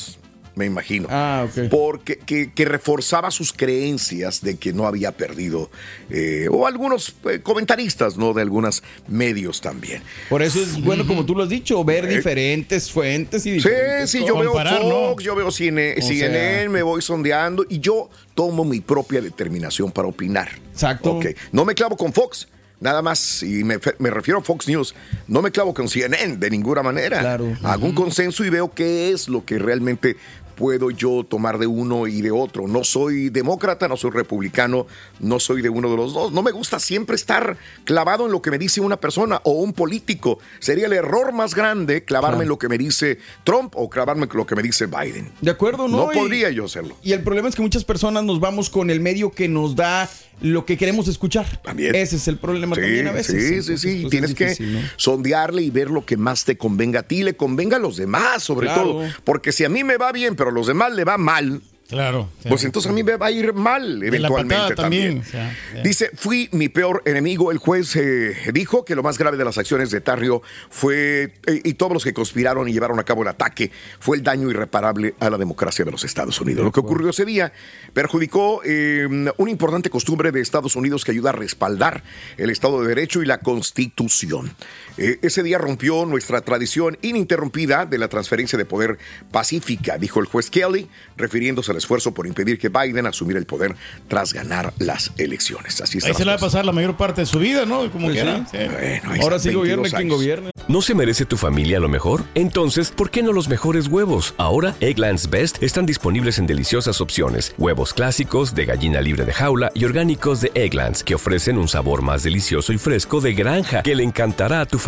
Me 0.54 0.66
imagino. 0.66 1.06
Ah, 1.08 1.46
ok. 1.48 1.68
Porque 1.70 2.18
que, 2.18 2.52
que 2.52 2.64
reforzaba 2.64 3.30
sus 3.30 3.52
creencias 3.52 4.40
de 4.42 4.56
que 4.56 4.72
no 4.72 4.88
había 4.88 5.12
perdido. 5.12 5.70
eh, 6.10 6.48
o 6.50 6.66
algunos 6.66 7.14
eh, 7.30 7.38
comentaristas, 7.40 8.16
¿no? 8.16 8.32
De 8.32 8.42
algunos 8.42 8.82
medios 9.06 9.60
también. 9.60 10.02
Por 10.28 10.42
eso 10.42 10.60
es 10.60 10.82
bueno, 10.82 11.06
como 11.06 11.24
tú 11.24 11.36
lo 11.36 11.44
has 11.44 11.48
dicho, 11.48 11.84
ver 11.84 12.08
diferentes 12.08 12.90
fuentes 12.90 13.46
y 13.46 13.50
Sí, 13.50 13.54
diferentes 13.68 14.10
sí, 14.10 14.24
yo 14.26 14.36
veo 14.36 14.50
comparar, 14.50 14.82
¿no? 14.82 15.10
Fox, 15.10 15.22
yo 15.22 15.36
veo 15.36 15.50
CNN, 15.52 15.94
O 16.02 16.04
CNN, 16.04 16.60
sea- 16.62 16.68
me 16.70 16.82
voy 16.82 17.02
sondeando 17.02 17.64
y 17.68 17.78
yo 17.78 18.10
tomo 18.34 18.64
mi 18.64 18.80
propia 18.80 19.20
determinación 19.20 19.92
para 19.92 20.08
opinar. 20.08 20.48
Exacto. 20.72 21.20
No 21.52 21.64
me 21.64 21.76
clavo 21.76 21.96
con 21.96 22.12
Fox. 22.12 22.48
Nada 22.80 23.02
más, 23.02 23.42
y 23.42 23.64
me, 23.64 23.78
me 23.98 24.10
refiero 24.10 24.38
a 24.38 24.42
Fox 24.42 24.68
News, 24.68 24.94
no 25.26 25.42
me 25.42 25.50
clavo 25.50 25.74
con 25.74 25.88
CNN 25.88 26.36
de 26.36 26.50
ninguna 26.50 26.82
manera. 26.82 27.20
Claro. 27.20 27.56
Hago 27.64 27.86
un 27.86 27.94
consenso 27.94 28.44
y 28.44 28.50
veo 28.50 28.72
qué 28.72 29.10
es 29.10 29.28
lo 29.28 29.44
que 29.44 29.58
realmente 29.58 30.16
puedo 30.58 30.90
yo 30.90 31.24
tomar 31.24 31.56
de 31.58 31.68
uno 31.68 32.08
y 32.08 32.20
de 32.20 32.32
otro. 32.32 32.66
No 32.66 32.82
soy 32.82 33.28
demócrata, 33.30 33.86
no 33.86 33.96
soy 33.96 34.10
republicano, 34.10 34.88
no 35.20 35.38
soy 35.38 35.62
de 35.62 35.68
uno 35.68 35.88
de 35.88 35.96
los 35.96 36.12
dos. 36.12 36.32
No 36.32 36.42
me 36.42 36.50
gusta 36.50 36.80
siempre 36.80 37.14
estar 37.14 37.56
clavado 37.84 38.26
en 38.26 38.32
lo 38.32 38.42
que 38.42 38.50
me 38.50 38.58
dice 38.58 38.80
una 38.80 38.96
persona 38.98 39.40
o 39.44 39.52
un 39.52 39.72
político. 39.72 40.40
Sería 40.58 40.86
el 40.86 40.92
error 40.94 41.32
más 41.32 41.54
grande 41.54 42.02
clavarme 42.02 42.42
en 42.42 42.48
lo 42.48 42.58
que 42.58 42.68
me 42.68 42.76
dice 42.76 43.18
Trump 43.44 43.72
o 43.76 43.88
clavarme 43.88 44.24
en 44.24 44.30
lo 44.36 44.46
que 44.46 44.56
me 44.56 44.62
dice 44.64 44.86
Biden. 44.86 45.30
De 45.40 45.52
acuerdo, 45.52 45.86
¿no? 45.86 46.06
No 46.06 46.12
Y- 46.12 46.16
podría 46.16 46.50
yo 46.50 46.64
hacerlo. 46.64 46.96
Y 47.02 47.12
el 47.12 47.22
problema 47.22 47.48
es 47.48 47.54
que 47.54 47.62
muchas 47.62 47.84
personas 47.84 48.24
nos 48.24 48.40
vamos 48.40 48.68
con 48.68 48.90
el 48.90 48.98
medio 49.00 49.30
que 49.30 49.46
nos 49.48 49.76
da 49.76 50.10
lo 50.40 50.64
que 50.64 50.76
queremos 50.76 51.08
escuchar. 51.08 51.60
También. 51.62 51.94
Ese 51.96 52.14
es 52.16 52.28
el 52.28 52.38
problema 52.38 52.76
Sí, 52.76 52.80
también 52.82 53.08
a 53.08 53.12
veces. 53.12 53.34
sí, 53.34 53.48
sí, 53.48 53.54
Entonces, 53.54 53.80
sí. 53.80 53.98
pues, 54.02 54.10
Tienes 54.10 54.30
es 54.30 54.36
que 54.36 54.82
sondearle 54.96 55.62
y 55.62 55.70
ver 55.70 55.90
lo 55.90 56.04
que 56.04 56.16
más 56.16 56.44
te 56.44 56.56
convenga 56.56 57.00
a 57.00 57.02
ti, 57.02 57.22
le 57.22 57.34
convenga 57.36 57.76
a 57.76 57.80
los 57.80 57.96
demás, 57.96 58.42
sobre 58.42 58.66
Claro. 58.68 58.82
todo. 58.84 59.02
Porque 59.24 59.50
si 59.52 59.64
a 59.64 59.68
mí 59.68 59.82
me 59.84 59.96
va 59.96 60.12
bien, 60.12 60.36
pero 60.36 60.47
a 60.48 60.52
los 60.52 60.66
demás 60.66 60.92
le 60.92 61.04
va 61.04 61.18
mal, 61.18 61.62
Claro. 61.88 62.28
pues 62.46 62.64
entonces 62.64 62.90
a 62.90 62.94
mí 62.94 63.02
me 63.02 63.16
va 63.16 63.28
a 63.28 63.30
ir 63.30 63.54
mal 63.54 64.02
eventualmente 64.02 64.74
también. 64.74 64.74
también. 64.74 65.18
o 65.20 65.24
sea, 65.24 65.56
ya. 65.74 65.82
Dice, 65.82 66.10
fui 66.14 66.50
mi 66.52 66.68
peor 66.68 67.02
enemigo. 67.06 67.50
El 67.50 67.56
juez 67.56 67.96
eh, 67.96 68.36
dijo 68.52 68.84
que 68.84 68.94
lo 68.94 69.02
más 69.02 69.16
grave 69.16 69.38
de 69.38 69.44
las 69.46 69.56
acciones 69.56 69.90
de 69.90 70.02
Tarrio 70.02 70.42
fue, 70.68 71.32
eh, 71.46 71.62
y 71.64 71.74
todos 71.74 71.94
los 71.94 72.04
que 72.04 72.12
conspiraron 72.12 72.68
y 72.68 72.74
llevaron 72.74 72.98
a 72.98 73.04
cabo 73.04 73.22
el 73.22 73.28
ataque, 73.28 73.70
fue 74.00 74.18
el 74.18 74.22
daño 74.22 74.50
irreparable 74.50 75.14
a 75.18 75.30
la 75.30 75.38
democracia 75.38 75.82
de 75.82 75.90
los 75.90 76.04
Estados 76.04 76.38
Unidos. 76.42 76.62
Lo 76.62 76.72
que 76.72 76.80
ocurrió 76.80 77.08
ese 77.08 77.24
día 77.24 77.54
perjudicó 77.94 78.60
eh, 78.66 79.08
una 79.38 79.50
importante 79.50 79.88
costumbre 79.88 80.30
de 80.30 80.42
Estados 80.42 80.76
Unidos 80.76 81.06
que 81.06 81.12
ayuda 81.12 81.30
a 81.30 81.32
respaldar 81.32 82.02
el 82.36 82.50
Estado 82.50 82.82
de 82.82 82.88
Derecho 82.88 83.22
y 83.22 83.24
la 83.24 83.38
Constitución. 83.38 84.54
Eh, 84.98 85.18
ese 85.22 85.42
día 85.42 85.58
rompió 85.58 86.04
nuestra 86.06 86.40
tradición 86.40 86.98
ininterrumpida 87.02 87.86
de 87.86 87.98
la 87.98 88.08
transferencia 88.08 88.58
de 88.58 88.64
poder 88.64 88.98
pacífica, 89.30 89.98
dijo 89.98 90.20
el 90.20 90.26
juez 90.26 90.50
Kelly, 90.50 90.88
refiriéndose 91.16 91.70
al 91.70 91.76
esfuerzo 91.76 92.12
por 92.12 92.26
impedir 92.26 92.58
que 92.58 92.68
Biden 92.68 93.06
asumiera 93.06 93.38
el 93.38 93.46
poder 93.46 93.74
tras 94.08 94.32
ganar 94.32 94.72
las 94.78 95.12
elecciones. 95.18 95.80
Así 95.80 95.98
está 95.98 96.08
Ahí 96.10 96.14
se 96.14 96.24
la 96.24 96.32
va 96.32 96.38
a 96.38 96.40
pasar 96.40 96.64
la 96.64 96.72
mayor 96.72 96.96
parte 96.96 97.20
de 97.22 97.26
su 97.26 97.38
vida, 97.38 97.64
¿no? 97.64 97.90
Como 97.90 98.06
Pues 98.06 98.14
quiera. 98.14 98.44
sí. 98.50 98.58
Sí. 98.58 98.64
Bueno, 98.70 99.12
ahí 99.12 99.20
Ahora 99.20 99.38
sí 99.38 99.52
gobierna 99.52 99.82
22 99.82 99.90
quien 99.90 99.96
años. 100.00 100.16
gobierna. 100.16 100.50
¿No 100.66 100.82
se 100.82 100.94
merece 100.94 101.24
tu 101.24 101.36
familia 101.36 101.78
lo 101.80 101.88
mejor? 101.88 102.24
Entonces, 102.34 102.90
¿por 102.90 103.10
qué 103.10 103.22
no 103.22 103.32
los 103.32 103.48
mejores 103.48 103.86
huevos? 103.86 104.34
Ahora, 104.36 104.74
Egglands 104.80 105.30
Best 105.30 105.62
están 105.62 105.86
disponibles 105.86 106.38
en 106.38 106.46
deliciosas 106.46 107.00
opciones. 107.00 107.54
Huevos 107.56 107.94
clásicos, 107.94 108.54
de 108.54 108.66
gallina 108.66 109.00
libre 109.00 109.24
de 109.24 109.32
jaula 109.32 109.70
y 109.74 109.84
orgánicos 109.84 110.40
de 110.40 110.50
Egglands, 110.54 111.04
que 111.04 111.14
ofrecen 111.14 111.56
un 111.58 111.68
sabor 111.68 112.02
más 112.02 112.22
delicioso 112.22 112.72
y 112.72 112.78
fresco 112.78 113.20
de 113.20 113.34
granja 113.34 113.82
que 113.82 113.94
le 113.94 114.02
encantará 114.02 114.60
a 114.60 114.66
tu 114.66 114.78
familia. 114.78 114.87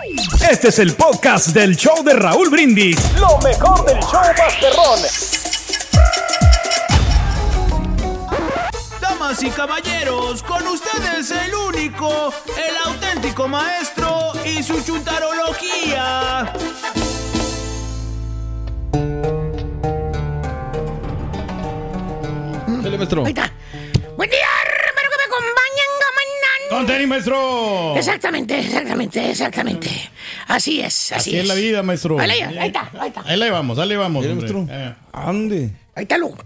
Este 0.51 0.67
es 0.67 0.79
el 0.79 0.93
podcast 0.95 1.47
del 1.53 1.77
show 1.77 2.03
de 2.03 2.11
Raúl 2.11 2.49
Brindis. 2.49 2.97
Lo 3.17 3.37
mejor 3.37 3.85
del 3.85 3.97
show 4.01 4.19
Masterrón. 4.37 4.99
Damas 8.99 9.41
y 9.43 9.49
caballeros, 9.49 10.43
con 10.43 10.67
ustedes 10.67 11.31
el 11.31 11.55
único, 11.55 12.33
el 12.57 12.75
auténtico 12.85 13.47
maestro 13.47 14.33
y 14.43 14.61
su 14.61 14.83
chuntarología. 14.83 16.51
Dale, 22.67 22.97
maestro. 22.97 23.25
Ahí 23.25 23.29
está. 23.31 23.53
¡Con 26.71 26.85
tenis, 26.87 27.05
maestro! 27.07 27.97
Exactamente, 27.97 28.57
exactamente, 28.59 29.29
exactamente. 29.29 29.89
Así 30.47 30.79
es, 30.79 31.11
así, 31.11 31.31
Así 31.31 31.37
es 31.37 31.45
la 31.47 31.53
vida, 31.53 31.83
maestro. 31.83 32.17
Ahí, 32.17 32.31
ahí 32.31 32.67
está, 32.67 32.89
ahí 32.97 33.09
está. 33.09 33.23
Ahí 33.25 33.37
le 33.37 33.51
vamos, 33.51 33.77
ahí 33.77 33.89
le 33.89 33.97
vamos. 33.97 34.25
Maestro. 34.25 34.65
Eh. 34.69 34.93
Ande. 35.11 35.71
Ahí 35.95 36.03
está, 36.03 36.17
loco. 36.17 36.37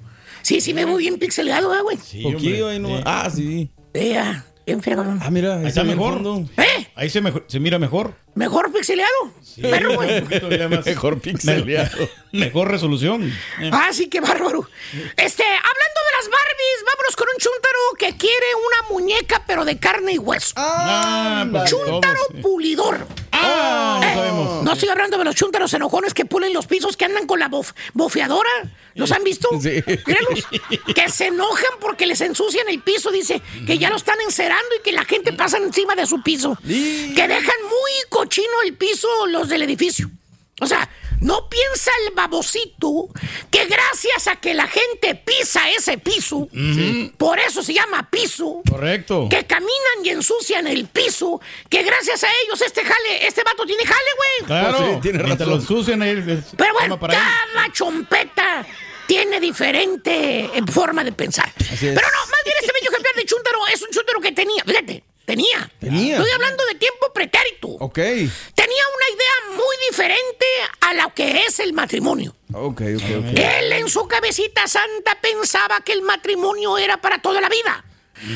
Sí, 0.42 0.62
sí, 0.62 0.74
me 0.74 0.84
veo 0.84 0.98
bien 0.98 1.20
pixelado, 1.20 1.76
¿eh, 1.76 1.82
güey. 1.84 1.98
Poquillo 2.24 2.70
ahí 2.70 2.80
nomás. 2.80 3.04
Ah, 3.06 3.30
sí. 3.34 3.70
Vea, 3.94 4.44
bien 4.66 4.82
fregón. 4.82 5.20
Ah, 5.22 5.30
mira, 5.30 5.58
Ahí 5.60 5.68
está 5.68 5.84
mejor. 5.84 6.22
¿Eh? 6.58 6.88
Ahí 6.96 7.10
se, 7.10 7.22
mejor- 7.22 7.46
se 7.48 7.60
mira 7.60 7.78
mejor. 7.78 8.16
¿Mejor 8.34 8.72
pixeleado? 8.74 9.12
Perro, 9.62 9.96
güey. 9.96 10.24
Mejor 10.86 11.20
pixeleado. 11.22 11.90
Mejor 12.32 12.70
resolución. 12.72 13.32
Ah, 13.72 13.90
sí, 13.92 14.08
qué 14.08 14.22
bárbaro. 14.22 14.68
Este, 15.18 15.44
hablando 15.44 15.94
de 15.94 15.94
las 16.26 16.40
Barbies, 16.40 16.84
vámonos 16.86 17.16
con 17.16 17.28
un 17.34 17.40
chúntaro 17.40 17.80
que 17.98 18.18
quiere 18.18 18.46
una 18.56 18.90
muñeca, 18.90 19.44
pero 19.48 19.66
de 19.66 19.78
carne 19.80 20.14
y 20.14 20.18
hueso. 20.18 20.54
Ah, 20.56 21.46
pues 21.52 21.70
chúntaro 21.70 22.02
todos, 22.02 22.28
sí. 22.36 22.42
pulidor. 22.42 23.08
Ah, 23.32 24.00
no 24.02 24.08
Eh, 24.08 24.14
sabemos. 24.16 24.64
No 24.64 24.74
estoy 24.74 24.90
hablando 24.90 25.18
de 25.18 25.24
los 25.26 25.36
chúntaros 25.36 25.74
enojones 25.74 26.14
que 26.14 26.26
pulen 26.26 26.54
los 26.54 26.68
pisos, 26.68 26.96
que 26.98 27.06
andan 27.06 27.28
con 27.28 27.40
la 27.40 27.50
bof- 27.50 27.74
bofeadora. 27.94 28.50
¿Los 28.96 29.12
han 29.12 29.24
visto? 29.24 29.50
Sí. 29.62 29.84
Míralos. 30.06 30.46
Que 30.96 31.10
se 31.10 31.28
enojan 31.28 31.80
porque 31.82 32.06
les 32.06 32.22
ensucian 32.22 32.68
el 32.70 32.82
piso. 32.82 33.12
Dice 33.12 33.42
que 33.68 33.78
ya 33.78 33.90
lo 33.90 33.98
están 33.98 34.20
encerando 34.22 34.76
y 34.80 34.82
que 34.84 34.94
la 34.94 35.04
gente 35.04 35.34
pasa 35.34 35.58
encima 35.58 35.96
de 35.96 36.06
su 36.06 36.24
piso. 36.24 36.58
Que 36.66 37.28
dejan 37.28 37.62
muy 37.64 37.92
cochino 38.10 38.62
el 38.64 38.74
piso 38.76 39.08
los 39.28 39.50
del 39.50 39.64
edificio. 39.64 40.10
O 40.62 40.68
sea, 40.68 40.89
no 41.20 41.50
piensa 41.50 41.91
el 42.08 42.13
babosito 42.13 43.10
que 43.52 43.65
gracias 43.65 44.28
a 44.28 44.38
que 44.38 44.54
la 44.54 44.68
gente 44.68 45.13
pisa 45.15 45.70
ese 45.72 45.98
piso, 45.98 46.48
por 47.18 47.39
eso 47.39 47.62
se 47.62 47.74
llama 47.74 48.10
piso, 48.10 48.62
Correcto. 48.70 49.28
que 49.30 49.46
caminan 49.46 50.06
y 50.06 50.10
ensucian 50.12 50.65
el 50.68 50.88
piso, 50.88 51.41
que 51.70 51.84
gracias 51.84 52.24
a 52.24 52.28
ellos 52.46 52.62
este 52.62 52.84
jale, 52.86 53.28
este 53.28 53.44
vato 53.44 53.65
tiene 53.65 53.86
jale, 53.86 54.10
güey. 54.15 54.48
Claro, 54.48 54.78
Pues 54.78 54.89
sí, 54.94 55.00
tiene 55.02 55.20
razón. 55.20 55.50
lo 55.50 55.56
ensucian 55.56 56.02
ahí. 56.02 56.44
Pero 56.58 56.74
bueno, 56.74 57.00
cada 57.00 57.72
chompeta 57.74 58.65
tiene 59.08 59.39
diferente 59.41 60.46
eh, 60.46 60.62
forma 60.72 61.04
de 61.04 61.12
pensar. 61.12 61.52
Así 61.60 61.88
es. 61.88 61.96
Pero 61.96 62.08
no, 62.08 62.20
más 62.32 62.41
bien 62.46 62.56
este 62.62 62.72
bello 62.74 62.89
ejemplar 62.91 63.15
de 63.15 63.26
chúntaro 63.26 63.68
es 63.74 63.82
un 63.82 63.89
chúntaro 63.89 64.22
que 64.22 64.32
tenía, 64.32 64.63
fíjate, 64.65 65.04
tenía. 65.26 65.72
Tenía. 65.80 66.18
Estoy 66.18 66.32
hablando 66.32 66.66
de 66.66 66.76
tiempo 66.76 67.12
pretérito. 67.14 67.68
Ok. 67.80 67.96
Tenía 67.96 68.84
una 68.96 69.10
idea 69.16 69.58
muy 69.58 69.76
diferente 69.90 70.46
a 70.82 70.94
lo 70.94 71.14
que 71.14 71.44
es 71.46 71.60
el 71.60 71.74
matrimonio. 71.74 72.36
Ok, 72.54 72.82
ok, 72.96 73.04
ok. 73.20 73.38
Él 73.38 73.74
en 73.74 73.90
su 73.90 74.08
cabecita 74.08 74.68
santa 74.68 75.20
pensaba 75.22 75.82
que 75.82 75.94
el 75.94 76.02
matrimonio 76.02 76.78
era 76.78 77.02
para 77.02 77.22
toda 77.22 77.42
la 77.42 77.50
vida. 77.50 77.84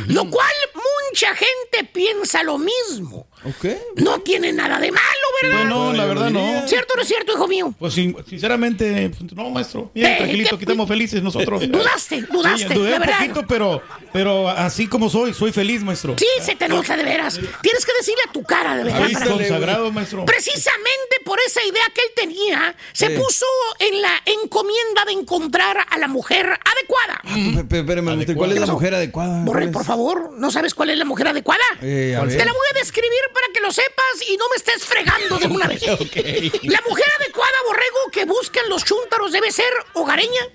Lo 0.07 0.29
cual 0.29 0.51
mucha 0.73 1.33
gente 1.35 1.85
piensa 1.93 2.43
lo 2.43 2.57
mismo. 2.57 3.28
Ok. 3.45 3.65
No 3.95 4.19
tiene 4.19 4.51
nada 4.51 4.79
de 4.79 4.91
malo, 4.91 5.03
¿verdad? 5.41 5.57
Pues 5.59 5.69
no, 5.69 5.93
la 5.93 6.05
verdad 6.05 6.29
no. 6.29 6.67
¿Cierto 6.67 6.93
o 6.93 6.97
no 6.97 7.01
es 7.03 7.07
cierto, 7.07 7.31
hijo 7.33 7.47
mío? 7.47 7.73
Pues 7.79 7.93
sin- 7.93 8.15
sinceramente, 8.27 9.11
pues, 9.17 9.33
no, 9.33 9.49
maestro. 9.49 9.89
Bien, 9.95 10.11
Eh, 10.11 10.17
tranquilito, 10.17 10.49
¿qué- 10.49 10.55
aquí 10.55 10.63
estamos 10.65 10.87
felices 10.87 11.23
nosotros. 11.23 11.61
Dudaste, 11.69 12.21
dudaste, 12.23 12.67
Sí, 12.67 12.73
dudé 12.73 12.89
de 12.89 12.93
un 12.95 12.99
verdad. 12.99 13.19
poquito, 13.19 13.45
pero, 13.47 13.81
pero 14.11 14.49
así 14.49 14.87
como 14.87 15.09
soy, 15.09 15.33
soy 15.33 15.51
feliz, 15.53 15.83
maestro. 15.83 16.15
Sí, 16.19 16.27
se 16.41 16.55
te 16.55 16.67
nota 16.67 16.97
de 16.97 17.03
veras. 17.03 17.39
Tienes 17.61 17.85
que 17.85 17.93
decirle 17.97 18.21
a 18.27 18.31
tu 18.33 18.43
cara, 18.43 18.75
de 18.75 18.83
verdad. 18.83 19.03
Ahí 19.03 19.13
está, 19.13 19.25
consagrado, 19.27 19.91
maestro. 19.91 20.25
Precisamente 20.25 21.15
por 21.23 21.39
esa 21.45 21.63
idea 21.63 21.83
que 21.93 22.01
él 22.01 22.07
tenía, 22.15 22.75
se 22.91 23.07
Sí. 23.07 23.13
puso 23.17 23.45
en 23.79 24.01
la 24.01 24.11
encomienda 24.25 25.05
de 25.05 25.13
encontrar 25.13 25.77
a 25.89 25.97
la 25.97 26.07
mujer 26.07 26.45
adecuada. 26.45 27.21
Pe- 27.55 27.63
pe- 27.63 27.79
Espérame, 27.79 28.35
¿cuál 28.35 28.51
es 28.51 28.59
la 28.59 28.65
mujer 28.67 28.95
adecuada? 28.95 29.43
Borre, 29.45 29.61
¿Cuál 29.63 29.71
por 29.71 29.85
favor, 29.85 30.31
¿no 30.37 30.51
sabes 30.51 30.73
cuál 30.73 30.89
es 30.89 30.97
la 30.97 31.05
mujer 31.05 31.27
adecuada? 31.29 31.63
Eh, 31.81 32.15
a 32.15 32.27
Te 32.27 32.45
la 32.45 32.51
voy 32.51 32.67
a 32.75 32.79
describir 32.79 33.19
para 33.33 33.47
que 33.53 33.59
lo 33.59 33.71
sepas 33.71 34.21
y 34.27 34.37
no 34.37 34.47
me 34.49 34.55
estés 34.55 34.85
fregando 34.85 35.37
de 35.37 35.47
una 35.47 35.67
vez. 35.67 35.81
La 36.63 36.81
mujer 36.87 37.05
adecuada, 37.19 37.53
borrego, 37.65 38.11
que 38.11 38.25
buscan 38.25 38.69
los 38.69 38.83
chúntaros 38.83 39.31
debe 39.31 39.51
ser 39.51 39.71
hogareña, 39.93 40.47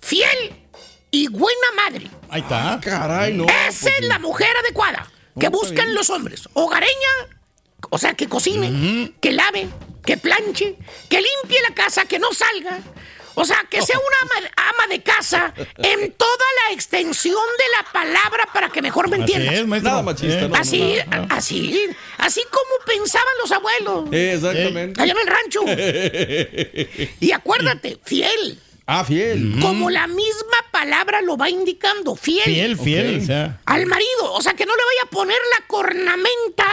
fiel 0.00 0.54
y 1.10 1.28
buena 1.28 1.72
madre. 1.76 2.10
Ahí 2.30 2.40
está. 2.40 2.80
Caray, 2.82 3.34
no. 3.34 3.46
Esa 3.68 3.90
es 3.90 4.04
la 4.06 4.18
mujer 4.18 4.56
adecuada 4.56 5.10
que 5.38 5.48
buscan 5.48 5.94
los 5.94 6.10
hombres. 6.10 6.48
Hogareña, 6.54 7.28
o 7.90 7.98
sea, 7.98 8.14
que 8.14 8.28
cocine, 8.28 9.12
que 9.20 9.32
lave, 9.32 9.68
que 10.04 10.16
planche, 10.16 10.76
que 11.08 11.20
limpie 11.20 11.60
la 11.62 11.74
casa, 11.74 12.04
que 12.04 12.18
no 12.18 12.32
salga. 12.32 12.80
O 13.34 13.44
sea, 13.44 13.64
que 13.70 13.80
sea 13.82 13.96
una 13.98 14.16
ama, 14.36 14.50
ama 14.56 14.86
de 14.88 15.02
casa 15.02 15.52
en 15.78 16.12
toda 16.12 16.44
la 16.68 16.74
extensión 16.74 17.34
de 17.58 17.64
la 17.84 17.92
palabra 17.92 18.48
para 18.52 18.68
que 18.68 18.82
mejor 18.82 19.08
me 19.08 19.16
Así 19.16 19.32
entiendas. 19.32 19.54
es, 19.54 19.66
maestro. 19.66 19.90
Nada 19.90 20.02
machista, 20.02 20.40
Eh, 20.44 20.48
no, 20.48 20.54
Así, 20.56 20.96
no, 21.10 21.16
no. 21.26 21.34
así, 21.34 21.86
así 22.18 22.42
como 22.50 22.84
pensaban 22.86 23.34
los 23.40 23.52
abuelos. 23.52 24.04
Eh, 24.12 24.34
Exactamente. 24.34 25.00
Allá 25.00 25.12
en 25.12 25.18
el 25.18 25.26
rancho. 25.26 25.60
Y 27.20 27.32
acuérdate, 27.32 27.98
fiel. 28.04 28.58
Ah, 28.86 29.04
fiel. 29.04 29.58
Como 29.60 29.90
la 29.90 30.06
misma 30.06 30.56
palabra 30.72 31.20
lo 31.22 31.36
va 31.36 31.48
indicando, 31.48 32.16
fiel. 32.16 32.42
Fiel, 32.44 32.78
fiel. 32.78 33.20
O 33.22 33.24
sea. 33.26 33.60
Al 33.64 33.86
marido, 33.86 34.32
o 34.32 34.42
sea, 34.42 34.54
que 34.54 34.66
no 34.66 34.74
le 34.74 34.82
vaya 34.84 35.02
a 35.04 35.10
poner 35.10 35.38
la 35.58 35.66
cornamenta, 35.66 36.66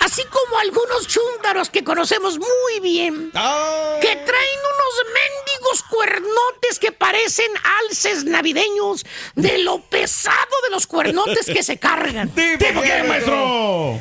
así 0.00 0.22
como 0.24 0.58
algunos 0.58 1.06
chúntaros 1.06 1.70
que 1.70 1.84
conocemos 1.84 2.38
muy 2.38 2.80
bien, 2.82 3.30
Ah. 3.34 3.96
que 4.00 4.08
traen 4.08 4.26
unos 4.26 5.14
mendigos 5.14 5.82
cuernotes 5.88 6.78
que 6.80 6.92
parecen 6.92 7.50
alces 7.84 8.24
navideños 8.24 9.04
de 9.36 9.58
lo 9.58 9.80
pesado 9.88 10.36
de 10.64 10.70
los 10.70 10.86
cuernotes 10.86 11.46
que 11.46 11.62
se 11.62 11.78
cargan. 11.78 12.28
¿Tipo 12.58 12.82
qué, 12.82 13.02
maestro? 13.06 14.00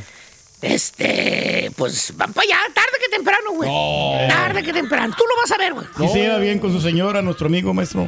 Este, 0.65 1.71
pues 1.78 2.12
van 2.17 2.34
para 2.34 2.45
allá, 2.47 2.60
tarde 2.73 2.97
que 3.01 3.10
temprano, 3.10 3.51
güey. 3.54 3.69
Tarde 4.28 4.63
que 4.63 4.73
temprano. 4.73 5.13
Tú 5.17 5.23
lo 5.28 5.36
vas 5.41 5.51
a 5.51 5.58
ver, 5.58 5.73
güey. 5.73 5.86
Quisiera 5.97 6.38
bien 6.39 6.60
con 6.60 6.71
su 6.71 6.82
señora, 6.82 7.21
nuestro 7.21 7.47
amigo, 7.47 7.73
maestro. 7.73 8.08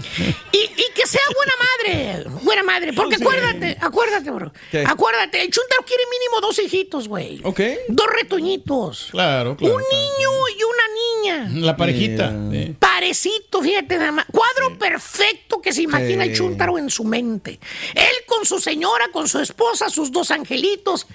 Y, 0.52 0.58
y 0.58 0.86
que 0.96 1.06
sea 1.08 1.22
buena 1.36 1.54
madre, 1.60 2.30
buena 2.43 2.63
madre. 2.63 2.93
Porque 2.93 3.15
acuérdate, 3.15 3.78
acuérdate, 3.80 4.32
bro. 4.32 4.52
¿Qué? 4.72 4.84
Acuérdate, 4.86 5.41
el 5.41 5.52
chuntaro 5.52 5.84
quiere 5.86 6.04
mínimo 6.12 6.41
dos 6.41 6.58
hijitos, 6.60 7.08
güey. 7.08 7.41
Ok. 7.43 7.62
Dos 7.89 8.08
retoñitos. 8.12 9.10
Claro, 9.12 9.56
claro. 9.56 9.76
Un 9.76 9.82
niño 9.91 10.30
y 10.58 10.63
una 10.63 11.43
niña. 11.54 11.65
La 11.65 11.78
parejita. 11.78 12.34
Parecito, 12.80 13.62
fíjate 13.62 13.98
nada 13.98 14.12
más. 14.12 14.26
Cuadro 14.32 14.78
perfecto 14.80 15.62
que 15.62 15.72
se 15.74 15.84
imagina 15.84 16.24
Sí. 16.24 16.30
el 16.32 16.36
chuntaro 16.36 16.78
en 16.80 16.89
su 16.89 17.04
mente. 17.04 17.60
Él 17.93 18.15
con 18.26 18.46
su 18.46 18.60
señora, 18.60 19.10
con 19.12 19.28
su 19.28 19.39
esposa, 19.39 19.89
sus 19.89 20.12
dos 20.12 20.32
angelitos. 20.32 21.06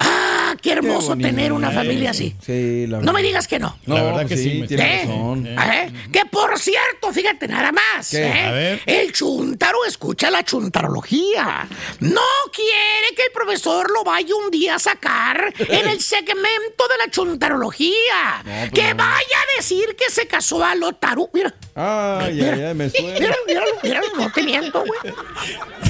Ah, 0.00 0.54
qué 0.62 0.72
hermoso 0.72 1.08
bonito. 1.08 1.28
tener 1.28 1.52
una 1.52 1.70
familia 1.70 2.10
así. 2.10 2.34
Sí, 2.44 2.86
la 2.86 2.98
No 2.98 3.06
me 3.06 3.06
verdad. 3.14 3.22
digas 3.22 3.48
que 3.48 3.58
no. 3.58 3.78
No, 3.86 3.94
La 3.96 4.02
verdad 4.04 4.26
que 4.26 4.36
sí, 4.36 4.60
sí, 4.62 4.64
tiene 4.68 5.02
¿Eh? 5.02 5.04
razón. 5.06 5.46
¿Eh? 5.46 5.92
Que 6.12 6.24
por 6.30 6.58
cierto, 6.58 7.12
fíjate 7.12 7.48
nada 7.48 7.72
más. 7.72 8.10
¿Qué? 8.10 8.22
¿eh? 8.26 8.44
A 8.46 8.50
ver. 8.52 8.80
El 8.86 9.12
chuntaro 9.12 9.84
escucha 9.86 10.30
la 10.30 10.44
chuntarología. 10.44 11.68
No 12.00 12.20
quiere 12.52 13.14
que 13.16 13.22
el 13.24 13.32
profesor 13.32 13.90
lo 13.90 14.04
vaya 14.04 14.34
un 14.34 14.50
día 14.50 14.76
a 14.76 14.78
sacar 14.78 15.52
en 15.58 15.88
el 15.88 16.00
segmento 16.00 16.86
de 16.88 16.96
la 17.04 17.10
chuntarología. 17.10 18.42
pues 18.44 18.70
que 18.72 18.90
no. 18.90 18.96
vaya 18.96 19.36
a 19.42 19.56
decir 19.56 19.96
que 19.96 20.10
se 20.10 20.26
casó 20.26 20.64
a 20.64 20.74
lo 20.74 20.92
taru. 20.92 21.28
Mira, 21.32 21.54
Ay, 21.74 22.40
ay, 22.40 22.62
ay, 22.62 22.74
me 22.74 22.88
suena. 22.90 23.18
mira, 23.20 23.36
míralo, 23.46 23.70
míralo, 23.82 24.06
no 24.16 24.32
te 24.32 24.42
miento, 24.42 24.84
güey. 24.84 25.14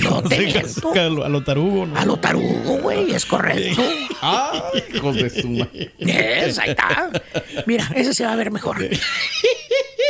No 0.03 0.23
te 0.23 0.39
miento. 0.39 0.93
A 0.93 1.03
lo, 1.09 1.25
a 1.25 1.29
lo 1.29 1.43
tarugo, 1.45 1.87
¿no? 1.87 1.99
A 1.99 2.05
lo 2.05 2.19
tarugo, 2.19 2.79
güey, 2.79 3.13
es 3.15 3.25
correcto. 3.27 3.83
Ay, 4.21 4.85
hijos 4.95 5.17
de 5.17 5.31
su 5.31 5.49
madre. 5.49 5.93
Es, 5.99 6.59
ahí 6.59 6.71
está. 6.71 7.11
Mira, 7.67 7.91
ese 7.95 8.15
se 8.15 8.25
va 8.25 8.33
a 8.33 8.37
ver 8.37 8.51
mejor. 8.51 8.83
¿Eh? 8.83 8.99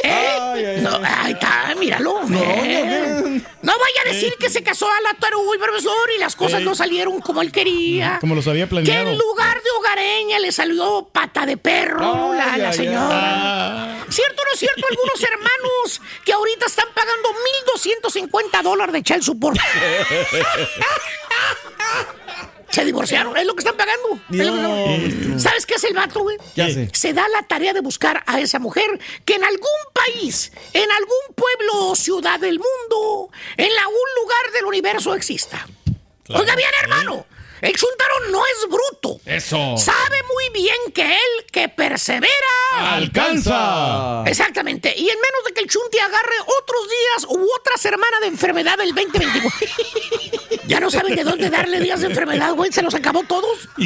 Ay, 0.05 0.64
ay, 0.64 0.81
No, 0.81 1.01
ahí 1.05 1.33
está, 1.33 1.74
míralo. 1.79 2.20
¿eh? 2.33 3.40
No 3.62 3.72
vaya 3.72 4.01
a 4.05 4.12
decir 4.12 4.33
que 4.38 4.48
se 4.48 4.62
casó 4.62 4.87
a 4.88 5.01
la 5.03 5.14
tarugo 5.18 5.53
el 5.55 5.61
profesor 5.61 6.09
y 6.16 6.20
las 6.20 6.37
cosas 6.37 6.62
no 6.62 6.74
salieron 6.74 7.20
como 7.20 7.42
él 7.42 7.51
quería. 7.53 8.18
Como 8.20 8.35
los 8.35 8.46
había 8.46 8.64
Que 8.64 8.70
planeado. 8.70 9.11
en 9.11 9.18
lugar 9.18 9.57
de 9.62 9.70
hogareña 9.79 10.38
le 10.38 10.53
salió 10.53 11.09
pata 11.12 11.44
de 11.46 11.57
perro 11.57 12.01
¿no? 12.01 12.35
la, 12.35 12.53
Ay, 12.55 12.61
la 12.61 12.72
señora. 12.72 14.05
¿Cierto 14.09 14.42
o 14.42 14.44
no 14.46 14.53
es 14.53 14.59
cierto? 14.61 14.87
Algunos 14.88 15.22
hermanos 15.22 16.01
que 16.24 16.33
ahorita 16.33 16.66
están 16.66 16.87
pagando 16.94 17.29
1.250 17.77 18.62
dólares 18.62 18.92
de 18.94 19.03
child 19.03 19.22
support. 19.22 19.59
Se 22.70 22.85
divorciaron, 22.85 23.37
es 23.37 23.46
lo 23.46 23.54
que 23.54 23.61
están 23.61 23.76
pagando. 23.76 24.20
Que 24.31 24.42
están- 24.42 25.40
¿Sabes 25.40 25.66
qué 25.66 25.74
es 25.74 25.85
el 25.85 25.94
vato, 25.94 26.20
güey? 26.20 26.37
¿Qué 26.54 26.62
hace? 26.62 26.90
Se 26.92 27.12
da 27.12 27.26
la 27.28 27.42
tarea 27.44 27.72
de 27.72 27.81
buscar 27.81 28.22
a 28.26 28.40
esa 28.40 28.59
mujer 28.59 28.98
que 29.24 29.35
en 29.35 29.44
algún 29.44 29.68
país, 29.92 30.52
en 30.72 30.90
algún 30.92 31.35
pueblo 31.35 31.88
o 31.90 31.96
ciudad 31.96 32.38
del 32.40 32.59
mundo, 32.59 33.31
en 33.57 33.70
algún 33.78 34.09
lugar 34.22 34.52
del 34.54 34.64
universo 34.66 35.14
exista. 35.14 35.66
Oiga 36.28 36.54
bien, 36.57 36.68
hermano. 36.83 37.24
El 37.61 37.74
chuntaro 37.74 38.14
no 38.31 38.40
es 38.46 38.68
bruto. 38.68 39.20
Eso. 39.26 39.76
Sabe 39.76 40.22
muy 40.33 40.48
bien 40.50 40.76
que 40.94 41.02
él 41.12 41.46
que 41.50 41.68
persevera 41.68 42.31
Alcanza. 42.76 44.22
Exactamente. 44.26 44.94
Y 44.96 45.09
en 45.09 45.16
menos 45.16 45.44
de 45.44 45.52
que 45.54 45.61
el 45.62 45.68
chunti 45.68 45.98
agarre 45.98 46.37
otros 46.61 46.83
días 46.88 47.26
u 47.28 47.48
otra 47.57 47.76
semana 47.76 48.20
de 48.20 48.28
enfermedad 48.28 48.78
del 48.78 48.94
2024. 48.94 49.68
Ya 50.68 50.78
no 50.81 50.90
saben 50.90 51.16
de 51.16 51.24
dónde 51.24 51.50
darle 51.50 51.81
días 51.81 52.00
de 52.00 52.07
enfermedad, 52.09 52.52
güey. 52.54 52.70
Se 52.72 52.83
los 52.83 52.94
acabó 52.94 53.22
todos. 53.24 53.68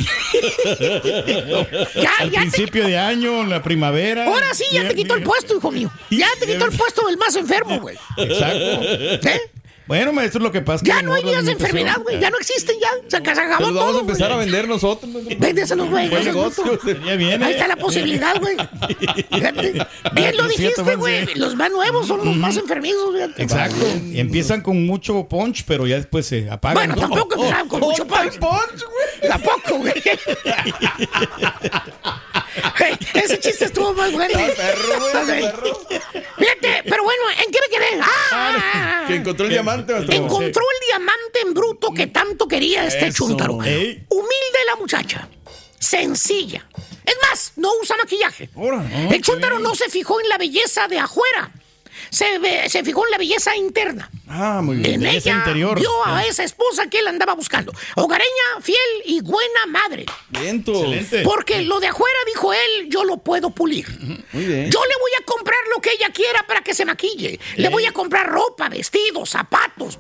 Ya, 1.94 2.10
Al 2.18 2.30
ya 2.30 2.40
te- 2.42 2.50
principio 2.50 2.86
de 2.86 2.98
año, 2.98 3.40
en 3.42 3.50
la 3.50 3.62
primavera. 3.62 4.26
Ahora 4.26 4.52
sí, 4.54 4.64
ya 4.72 4.88
te 4.88 4.94
quitó 4.94 5.14
el 5.14 5.22
puesto, 5.22 5.56
hijo 5.56 5.70
mío. 5.70 5.90
Ya 6.10 6.28
te 6.38 6.46
quitó 6.46 6.64
el 6.66 6.76
puesto 6.76 7.06
del 7.06 7.16
más 7.16 7.34
enfermo, 7.36 7.80
güey. 7.80 7.96
Exacto. 8.16 8.82
¿Eh? 9.28 9.40
Bueno, 9.92 10.10
maestro, 10.14 10.40
lo 10.40 10.50
que 10.50 10.62
pasa 10.62 10.76
es 10.76 10.82
que. 10.84 10.88
Ya 10.88 11.02
no 11.02 11.12
hay 11.12 11.22
días 11.22 11.44
de 11.44 11.52
enfermedad, 11.52 11.96
güey. 12.02 12.18
Ya 12.18 12.30
no 12.30 12.38
existen, 12.38 12.76
ya. 12.80 12.88
Se, 13.08 13.22
se 13.22 13.30
acabó 13.30 13.68
lo 13.68 13.74
vamos 13.74 13.90
todo, 13.90 13.98
a 13.98 14.00
empezar 14.00 14.28
güey. 14.28 14.40
a 14.40 14.44
vender 14.46 14.66
nosotros. 14.66 15.12
Véndeselos, 15.38 15.90
güey. 15.90 16.08
Buen 16.08 16.24
negocio. 16.24 16.64
viene. 17.18 17.44
Ahí 17.44 17.52
está 17.52 17.68
la 17.68 17.76
posibilidad, 17.76 18.34
güey. 18.40 18.56
Bien 20.14 20.36
lo 20.38 20.48
dijiste, 20.48 20.96
güey. 20.96 21.34
Los 21.34 21.56
más 21.56 21.70
nuevos 21.70 22.06
son 22.06 22.24
los 22.24 22.34
más 22.36 22.56
enfermizos, 22.56 23.12
fíjate. 23.12 23.42
Exacto. 23.42 23.84
Y 24.10 24.18
empiezan 24.18 24.62
con 24.62 24.86
mucho 24.86 25.28
punch, 25.28 25.64
pero 25.66 25.86
ya 25.86 25.96
después 25.96 26.24
se 26.24 26.48
apagan. 26.48 26.88
Bueno, 26.88 26.96
tampoco 26.96 27.34
empezaron 27.34 27.68
con 27.68 27.80
mucho 27.80 28.06
punch. 28.06 28.38
Tampoco, 29.28 29.76
güey. 29.76 29.92
Hey, 32.78 32.96
Ese 33.14 33.38
chiste 33.40 33.64
estuvo 33.66 33.92
más 33.94 34.12
bueno. 34.12 34.38
Fíjate, 36.38 36.82
pero 36.88 37.02
bueno, 37.04 37.22
¿en 37.44 37.50
qué 37.52 37.58
me 37.60 37.76
quedé? 37.76 38.00
Ah, 38.02 39.04
Que 39.06 39.14
encontró 39.16 39.46
el 39.46 39.52
diamante. 39.52 39.92
encontró 39.96 40.62
el 40.62 40.86
diamante 40.88 41.40
en 41.42 41.54
bruto 41.54 41.92
que 41.92 42.06
tanto 42.08 42.46
quería 42.48 42.86
este 42.86 43.06
Eso. 43.08 43.26
chuntaro. 43.26 43.62
Ey. 43.62 44.04
Humilde 44.08 44.58
la 44.66 44.76
muchacha. 44.76 45.28
Sencilla. 45.78 46.66
Es 47.04 47.16
más, 47.28 47.52
no 47.56 47.68
usa 47.82 47.96
maquillaje. 47.96 48.48
Ahora, 48.56 48.84
El 49.10 49.20
chuntaro 49.22 49.58
no 49.58 49.74
se 49.74 49.88
fijó 49.90 50.20
en 50.20 50.28
la 50.28 50.38
belleza 50.38 50.86
de 50.88 50.98
afuera. 50.98 51.50
Se, 52.12 52.38
ve- 52.38 52.68
se 52.68 52.84
fijó 52.84 53.06
en 53.06 53.10
la 53.12 53.16
belleza 53.18 53.56
interna. 53.56 54.10
Ah, 54.28 54.60
muy 54.62 54.76
bien. 54.76 54.94
En 54.96 55.00
belleza 55.00 55.30
ella 55.30 55.38
interior. 55.38 55.78
vio 55.80 55.90
a 56.04 56.24
esa 56.26 56.44
esposa 56.44 56.88
que 56.90 56.98
él 56.98 57.08
andaba 57.08 57.32
buscando. 57.34 57.72
Hogareña, 57.96 58.60
fiel 58.60 58.76
y 59.06 59.22
buena 59.22 59.64
madre. 59.68 60.04
Viento. 60.28 60.72
Excelente. 60.74 61.22
Porque 61.22 61.62
lo 61.62 61.80
de 61.80 61.86
afuera, 61.86 62.18
dijo 62.26 62.52
él, 62.52 62.88
yo 62.90 63.04
lo 63.04 63.16
puedo 63.16 63.48
pulir. 63.50 63.86
Muy 64.32 64.44
bien. 64.44 64.70
Yo 64.70 64.80
le 64.84 64.94
voy 65.00 65.10
a 65.20 65.24
comprar 65.24 65.58
lo 65.74 65.80
que 65.80 65.92
ella 65.92 66.10
quiera 66.10 66.46
para 66.46 66.60
que 66.60 66.74
se 66.74 66.84
maquille. 66.84 67.40
Le 67.56 67.68
voy 67.70 67.86
a 67.86 67.92
comprar 67.92 68.28
ropa, 68.28 68.68
vestidos, 68.68 69.30
zapatos. 69.30 69.98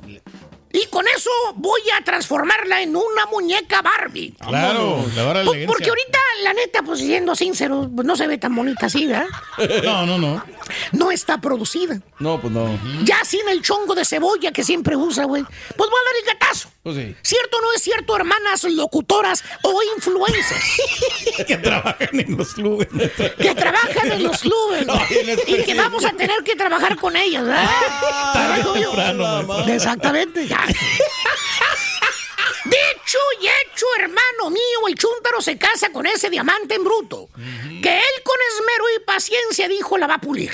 Y 0.72 0.86
con 0.86 1.06
eso 1.06 1.30
voy 1.56 1.82
a 1.98 2.02
transformarla 2.02 2.80
en 2.80 2.96
una 2.96 3.26
muñeca 3.30 3.82
Barbie. 3.82 4.34
Claro, 4.46 5.04
la 5.14 5.22
vara 5.24 5.40
de 5.40 5.44
Po- 5.44 5.52
elegancia. 5.52 5.66
Porque 5.66 5.88
ahorita, 5.90 6.18
la 6.42 6.54
neta, 6.54 6.82
pues 6.82 7.00
siendo 7.00 7.34
sincero, 7.36 7.90
pues, 7.94 8.06
no 8.06 8.16
se 8.16 8.26
ve 8.26 8.38
tan 8.38 8.54
bonita 8.54 8.86
así, 8.86 9.06
¿verdad? 9.06 9.26
No, 9.84 10.06
no, 10.06 10.16
no. 10.18 10.42
No 10.92 11.10
está 11.10 11.40
producida. 11.40 12.00
No, 12.18 12.40
pues 12.40 12.52
no. 12.52 12.78
Ya 13.04 13.22
sin 13.24 13.46
el 13.48 13.60
chongo 13.62 13.94
de 13.94 14.04
cebolla 14.06 14.50
que 14.52 14.64
siempre 14.64 14.96
usa, 14.96 15.24
güey. 15.24 15.42
Pues 15.42 15.90
va 15.90 15.94
a 15.94 16.04
dar 16.04 16.14
el 16.20 16.26
gatazo. 16.38 16.70
Pues 16.82 16.96
sí. 16.96 17.14
¿Cierto 17.22 17.58
o 17.58 17.60
no 17.60 17.72
es 17.72 17.82
cierto, 17.82 18.16
hermanas 18.16 18.64
locutoras 18.64 19.44
o 19.62 19.80
influencers? 19.96 20.64
que 21.46 21.56
trabajan 21.56 22.08
en 22.18 22.36
los 22.36 22.54
clubes. 22.54 22.88
que 23.38 23.54
trabajan 23.54 24.10
en 24.10 24.24
los 24.24 24.40
clubes 24.40 24.86
y 25.46 25.62
que 25.62 25.74
vamos 25.74 26.04
a 26.04 26.10
tener 26.12 26.42
que 26.42 26.56
trabajar 26.56 26.96
con 26.96 27.14
ellas, 27.16 27.44
¿verdad? 27.44 27.70
Temprano, 28.74 29.42
maestro. 29.44 29.74
Exactamente, 29.74 30.48
ya. 30.48 30.66
Dicho 32.64 33.18
y 33.40 33.46
hecho, 33.46 33.61
hermano 33.98 34.50
mío, 34.50 34.88
el 34.88 34.94
chúntaro 34.94 35.40
se 35.40 35.58
casa 35.58 35.90
con 35.90 36.06
ese 36.06 36.30
diamante 36.30 36.74
en 36.74 36.84
bruto. 36.84 37.28
Que 37.34 37.96
él 37.98 38.22
con 38.22 38.36
esmero 38.52 38.84
y 38.96 39.04
paciencia 39.04 39.68
dijo 39.68 39.98
la 39.98 40.06
va 40.06 40.14
a 40.14 40.20
pulir. 40.20 40.52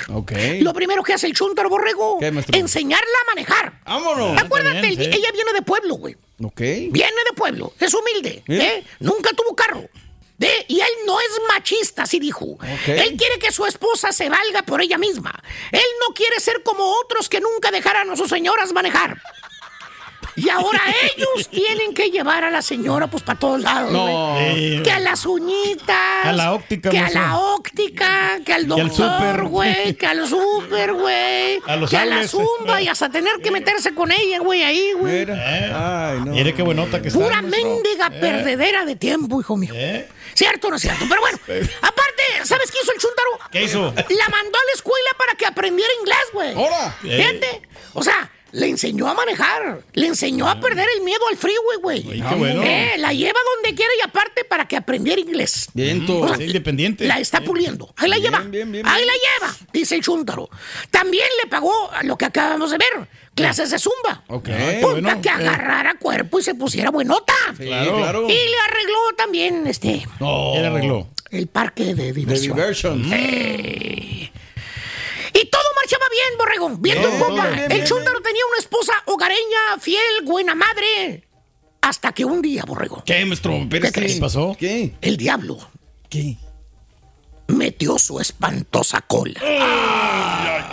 Lo 0.61 0.73
primero 0.73 1.03
que 1.03 1.13
hace 1.13 1.27
el 1.27 1.33
chúntaro 1.33 1.69
borrego, 1.69 2.19
enseñarla 2.21 3.17
a 3.21 3.35
manejar. 3.35 3.81
Vámonos. 3.85 4.41
Acuérdate, 4.41 4.87
bien, 4.87 5.13
ella 5.13 5.31
viene 5.31 5.53
de 5.53 5.61
pueblo, 5.61 5.95
güey. 5.95 6.15
Ok. 6.43 6.61
Viene 6.61 7.23
de 7.29 7.35
pueblo, 7.35 7.73
es 7.79 7.93
humilde. 7.93 8.43
¿eh? 8.47 8.83
Nunca 8.99 9.31
tuvo 9.33 9.55
carro. 9.55 9.89
¿eh? 10.39 10.65
Y 10.67 10.79
él 10.79 10.91
no 11.05 11.19
es 11.19 11.29
machista, 11.53 12.03
así 12.03 12.19
dijo. 12.19 12.57
Él 12.87 13.15
quiere 13.17 13.39
que 13.39 13.51
su 13.51 13.65
esposa 13.65 14.11
se 14.11 14.29
valga 14.29 14.63
por 14.63 14.81
ella 14.81 14.97
misma. 14.97 15.33
Él 15.71 15.81
no 16.07 16.13
quiere 16.13 16.39
ser 16.39 16.63
como 16.63 16.83
otros 17.01 17.29
que 17.29 17.41
nunca 17.41 17.71
dejaran 17.71 18.09
a 18.09 18.15
sus 18.15 18.29
señoras 18.29 18.71
manejar. 18.73 19.21
Y 20.35 20.49
ahora 20.49 20.81
ellos 21.15 21.49
tienen 21.49 21.93
que 21.93 22.09
llevar 22.09 22.43
a 22.43 22.49
la 22.49 22.61
señora 22.61 23.07
pues 23.07 23.23
para 23.23 23.39
todos 23.39 23.61
lados. 23.61 23.91
No. 23.91 24.35
Que 24.83 24.91
a 24.91 24.99
las 24.99 25.25
uñitas. 25.25 26.25
A 26.25 26.31
la 26.31 26.53
óptica, 26.53 26.89
Que 26.89 26.99
a 26.99 27.09
la 27.09 27.37
óptica. 27.37 28.39
Que 28.45 28.53
al 28.53 28.67
Que 28.67 28.81
al 28.81 28.87
doctor, 28.87 29.47
güey. 29.47 29.93
Que 29.95 30.07
al 30.07 30.27
súper, 30.27 30.93
güey. 30.93 31.59
A 31.67 31.75
los 31.75 31.89
Que 31.89 31.97
a 31.97 32.05
la 32.05 32.27
zumba 32.27 32.81
y 32.81 32.87
hasta 32.87 33.09
tener 33.09 33.33
que 33.43 33.51
meterse 33.51 33.93
con 33.93 34.11
ella, 34.11 34.39
güey, 34.39 34.63
ahí, 34.63 34.93
güey. 34.93 35.19
Mira. 35.19 36.09
Ay, 36.11 36.19
no. 36.19 36.31
Mire 36.31 36.53
qué 36.53 36.61
buenota 36.61 37.01
que 37.01 37.09
está. 37.09 37.19
Pura 37.19 37.41
mendiga 37.41 38.09
perdedera 38.09 38.85
de 38.85 38.95
tiempo, 38.95 39.39
hijo 39.39 39.57
mío. 39.57 39.73
¿Eh? 39.75 40.07
¿Cierto 40.33 40.67
o 40.67 40.69
no 40.71 40.77
es 40.77 40.81
cierto? 40.81 41.05
Pero 41.09 41.21
bueno, 41.21 41.37
aparte, 41.81 42.23
¿sabes 42.45 42.71
qué 42.71 42.77
hizo 42.81 42.91
el 42.91 42.99
chuntaro? 42.99 43.29
¿Qué 43.51 43.63
hizo? 43.63 43.81
La 43.81 44.29
mandó 44.29 44.57
a 44.57 44.65
la 44.65 44.73
escuela 44.73 45.09
para 45.17 45.35
que 45.35 45.45
aprendiera 45.45 45.91
inglés, 45.99 46.17
güey. 46.33 46.55
Ahora. 46.55 46.95
Fíjate. 47.01 47.61
O 47.93 48.03
sea, 48.03 48.31
le 48.51 48.67
enseñó 48.67 49.07
a 49.07 49.13
manejar. 49.13 49.81
Le 49.93 50.07
enseñó 50.07 50.47
a 50.49 50.59
perder 50.59 50.87
el 50.97 51.03
miedo 51.03 51.21
al 51.29 51.37
freeway, 51.37 51.77
güey. 51.81 52.03
Qué 52.03 52.35
bueno. 52.35 52.61
Eh, 52.63 52.93
la 52.97 53.13
lleva 53.13 53.39
donde 53.55 53.75
quiera 53.75 53.91
y 53.97 54.01
aparte 54.01 54.43
para 54.45 54.67
que 54.67 54.75
aprendiera 54.77 55.19
inglés. 55.21 55.67
Viento. 55.73 56.19
O 56.21 56.35
sea, 56.35 56.45
independiente. 56.45 57.05
La 57.05 57.19
está 57.19 57.41
puliendo. 57.41 57.93
Ahí 57.97 58.09
la 58.09 58.17
Bien, 58.17 58.31
lleva. 58.31 58.43
bien, 58.43 58.71
bien, 58.71 58.87
Ahí 58.87 59.03
bien. 59.03 59.07
la 59.07 59.13
lleva, 59.13 59.57
dice 59.73 59.95
el 59.95 60.01
chúntaro. 60.01 60.49
También 60.91 61.27
le 61.43 61.49
pagó 61.49 61.89
lo 62.03 62.17
que 62.17 62.25
acabamos 62.25 62.71
de 62.71 62.77
ver. 62.77 63.07
Clases 63.35 63.69
de 63.71 63.79
zumba. 63.79 64.23
Ok. 64.27 64.49
Pues 64.49 64.81
bueno, 64.81 65.07
para 65.09 65.21
que 65.21 65.29
eh. 65.29 65.31
agarrara 65.31 65.95
cuerpo 65.95 66.39
y 66.39 66.43
se 66.43 66.55
pusiera 66.55 66.89
buenota. 66.91 67.33
Sí, 67.57 67.63
Claro. 67.65 67.97
claro. 67.97 68.29
Y 68.29 68.33
le 68.33 68.57
arregló 68.67 68.99
también 69.15 69.65
este 69.67 70.05
No. 70.19 70.51
¿Quién 70.53 70.65
arregló? 70.65 71.07
el 71.31 71.47
parque 71.47 71.93
de 71.93 72.05
The 72.07 72.13
diversión. 72.13 72.55
Diversion. 72.57 73.09
Eh. 73.13 74.31
Marchaba 75.89 76.09
bien, 76.11 76.37
borregón. 76.37 76.81
Bien, 76.81 76.99
Bien, 76.99 77.09
tu 77.19 77.25
compa. 77.25 77.43
bien, 77.43 77.53
bien, 77.55 77.71
El 77.71 77.77
bien, 77.77 77.85
chúntaro 77.87 78.21
tenía 78.21 78.41
una 78.51 78.59
esposa 78.59 78.93
hogareña, 79.05 79.79
fiel, 79.79 80.23
buena 80.23 80.53
madre. 80.53 81.23
Hasta 81.81 82.11
que 82.11 82.25
un 82.25 82.41
día, 82.43 82.63
borregón, 82.67 83.01
¿Qué, 83.05 83.25
maestro? 83.25 83.53
¿Qué 83.71 83.79
¿Qué, 83.91 84.17
pasó? 84.19 84.55
¿Qué? 84.59 84.93
el 85.01 85.17
diablo 85.17 85.57
¿Qué? 86.09 86.35
metió 87.47 87.97
su 87.97 88.19
espantosa 88.19 89.01
cola. 89.01 89.39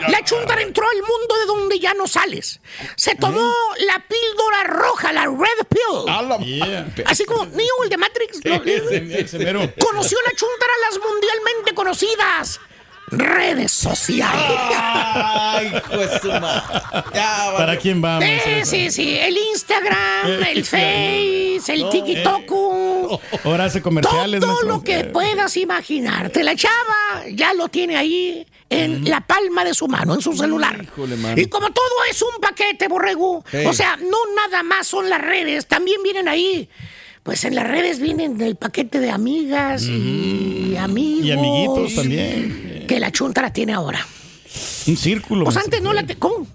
La 0.09 0.23
chuntara 0.23 0.61
entró 0.61 0.87
al 0.87 0.99
mundo 0.99 1.39
de 1.41 1.47
donde 1.47 1.79
ya 1.79 1.95
no 1.95 2.07
sales. 2.07 2.61
Se 2.97 3.15
tomó 3.15 3.51
la 3.87 4.05
píldora 4.07 4.65
roja, 4.65 5.13
la 5.15 5.25
red 5.25 5.67
pill. 5.71 6.09
A 6.09 6.21
la 6.23 6.37
Yeah. 6.39 6.87
Así 7.07 7.25
como 7.25 7.47
Neo, 7.47 7.83
el 7.85 7.89
de 7.89 7.97
Matrix. 7.97 8.41
Conoció 8.43 10.19
la 10.27 10.33
chuntara 10.37 10.73
las 10.91 11.01
mundialmente 11.03 11.75
conocidas. 11.75 12.61
Redes 13.09 13.73
sociales. 13.73 14.59
Ay, 14.77 15.69
hijo 15.77 15.97
de 15.97 16.19
su 16.21 16.29
madre. 16.29 16.81
Ya, 17.15 17.45
vale. 17.47 17.59
¿Para 17.59 17.77
quién 17.79 18.03
vamos? 18.03 18.29
Sí, 18.45 18.65
sí, 18.65 18.91
sí. 18.91 19.17
El 19.19 19.37
Instagram, 19.37 20.43
el 20.49 20.65
Face, 20.65 21.73
el 21.73 21.81
No, 21.83 21.91
TikTok. 21.91 22.53
Ahora 23.45 23.65
hace 23.65 23.81
comerciales. 23.83 24.41
Todo 24.41 24.63
lo 24.63 24.83
que 24.83 25.05
puedas 25.05 25.57
imaginarte. 25.57 26.43
La 26.43 26.57
chava 26.57 27.25
ya 27.31 27.55
lo 27.55 27.69
tiene 27.69 27.97
ahí 27.97 28.47
en 28.69 29.09
la 29.09 29.21
palma 29.21 29.65
de 29.65 29.75
su 29.75 29.87
mano, 29.87 30.15
en 30.15 30.21
su 30.21 30.33
celular. 30.33 30.83
Híjole. 30.83 31.17
Y 31.37 31.47
como 31.47 31.71
todo 31.71 31.85
es 32.11 32.21
un 32.23 32.41
paquete, 32.41 32.89
borrego, 32.89 33.45
o 33.67 33.73
sea, 33.73 33.97
no 33.97 34.19
nada 34.35 34.63
más 34.63 34.87
son 34.89 35.09
las 35.09 35.21
redes, 35.21 35.67
también 35.67 36.03
vienen 36.03 36.29
ahí. 36.29 36.69
Pues 37.23 37.45
en 37.45 37.57
las 37.57 37.67
redes 37.67 37.99
vienen 37.99 38.41
el 38.41 38.55
paquete 38.55 39.01
de 39.01 39.11
amigas 39.11 39.83
y 39.83 40.77
amigos. 40.79 41.25
Y 41.25 41.33
amiguitos 41.33 41.95
también. 41.97 42.66
Que 42.87 43.01
la 43.01 43.11
chunta 43.11 43.43
la 43.43 43.53
tiene 43.53 43.73
ahora. 43.73 44.07
Un 44.87 44.97
círculo. 44.97 45.45
Pues 45.45 45.57
antes 45.57 45.83
no 45.83 45.93
la 45.93 46.05
te- 46.07 46.17
¿Cómo? 46.17 46.47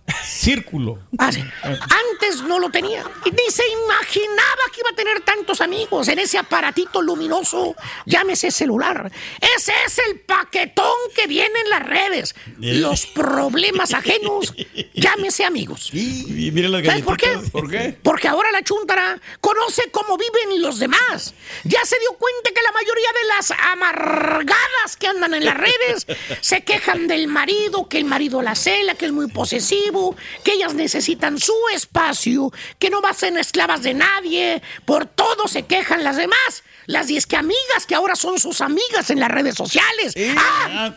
Círculo. 0.41 0.97
Ah, 1.19 1.31
sí. 1.31 1.43
Antes 1.61 2.41
no 2.41 2.57
lo 2.57 2.71
tenía. 2.71 3.03
Y 3.25 3.29
ni 3.29 3.51
se 3.51 3.61
imaginaba 3.69 4.63
que 4.73 4.79
iba 4.79 4.89
a 4.89 4.95
tener 4.95 5.21
tantos 5.21 5.61
amigos 5.61 6.07
en 6.07 6.17
ese 6.17 6.39
aparatito 6.39 6.99
luminoso. 6.99 7.75
Llámese 8.07 8.49
celular. 8.49 9.11
Ese 9.55 9.71
es 9.85 9.99
el 9.99 10.19
paquetón 10.21 10.95
que 11.15 11.27
viene 11.27 11.59
en 11.63 11.69
las 11.69 11.83
redes. 11.85 12.35
Los 12.57 13.05
problemas 13.05 13.93
ajenos. 13.93 14.55
Llámese 14.95 15.45
amigos. 15.45 15.93
Y 15.93 16.49
las 16.49 16.85
¿Sabes 16.87 17.03
por 17.03 17.17
qué? 17.17 17.37
¿Por 17.51 17.69
qué? 17.69 17.95
Porque 18.01 18.27
ahora 18.27 18.51
la 18.51 18.63
chuntara 18.63 19.21
conoce 19.41 19.91
cómo 19.91 20.17
viven 20.17 20.59
los 20.59 20.79
demás. 20.79 21.35
Ya 21.65 21.85
se 21.85 21.99
dio 21.99 22.13
cuenta 22.17 22.49
que 22.49 22.63
la 22.63 22.71
mayoría 22.71 23.09
de 23.21 23.27
las 23.35 23.51
amargadas 23.73 24.97
que 24.97 25.05
andan 25.05 25.35
en 25.35 25.45
las 25.45 25.55
redes 25.55 26.07
se 26.39 26.63
quejan 26.63 27.07
del 27.07 27.27
marido, 27.27 27.87
que 27.87 27.99
el 27.99 28.05
marido 28.05 28.41
la 28.41 28.55
cela, 28.55 28.95
que 28.95 29.05
es 29.05 29.11
muy 29.11 29.27
posesivo, 29.27 30.15
que 30.43 30.53
ellas 30.53 30.73
necesitan 30.73 31.39
su 31.39 31.53
espacio, 31.73 32.51
que 32.79 32.89
no 32.89 33.01
va 33.01 33.09
a 33.09 33.13
ser 33.13 33.38
esclavas 33.38 33.84
de 33.84 33.93
nadie. 33.93 34.61
Por 34.86 35.05
todo 35.05 35.47
se 35.47 35.63
quejan 35.63 36.03
las 36.03 36.17
demás. 36.17 36.63
Las 36.88 37.07
diez 37.07 37.25
que 37.25 37.36
amigas 37.38 37.86
que 37.88 37.95
ahora 37.95 38.15
son 38.15 38.39
sus 38.39 38.61
amigas 38.61 39.09
en 39.09 39.19
las 39.19 39.29
redes 39.32 39.55
sociales. 39.55 40.13
¡Ah! 40.38 40.93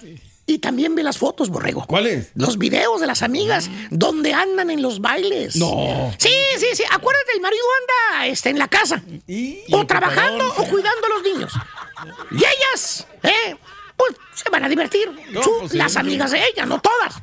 Y 0.46 0.58
también 0.58 0.94
ve 0.94 1.02
las 1.02 1.16
fotos, 1.16 1.48
borrego. 1.48 1.86
¿Cuáles? 1.86 2.28
Los 2.34 2.58
videos 2.58 3.00
de 3.00 3.06
las 3.06 3.22
amigas 3.22 3.70
donde 3.90 4.34
andan 4.34 4.68
en 4.70 4.82
los 4.82 5.00
bailes. 5.00 5.56
No. 5.56 6.14
Sí, 6.18 6.34
sí, 6.58 6.66
sí. 6.74 6.82
Acuérdate, 6.90 7.32
el 7.34 7.40
marido 7.40 7.64
anda 7.80 8.26
este, 8.26 8.50
en 8.50 8.58
la 8.58 8.68
casa. 8.68 9.02
O 9.72 9.86
trabajando 9.86 10.46
o 10.58 10.64
cuidando 10.64 11.06
a 11.06 11.08
los 11.08 11.22
niños. 11.22 11.52
Y 12.32 12.36
ellas, 12.36 13.06
¿eh? 13.22 13.56
Pues 13.96 14.12
se 14.34 14.50
van 14.50 14.64
a 14.64 14.68
divertir. 14.68 15.10
No, 15.30 15.42
Su- 15.42 15.56
pues 15.60 15.72
sí. 15.72 15.78
las 15.78 15.96
amigas 15.96 16.32
de 16.32 16.42
ella, 16.46 16.66
no 16.66 16.78
todas. 16.80 17.14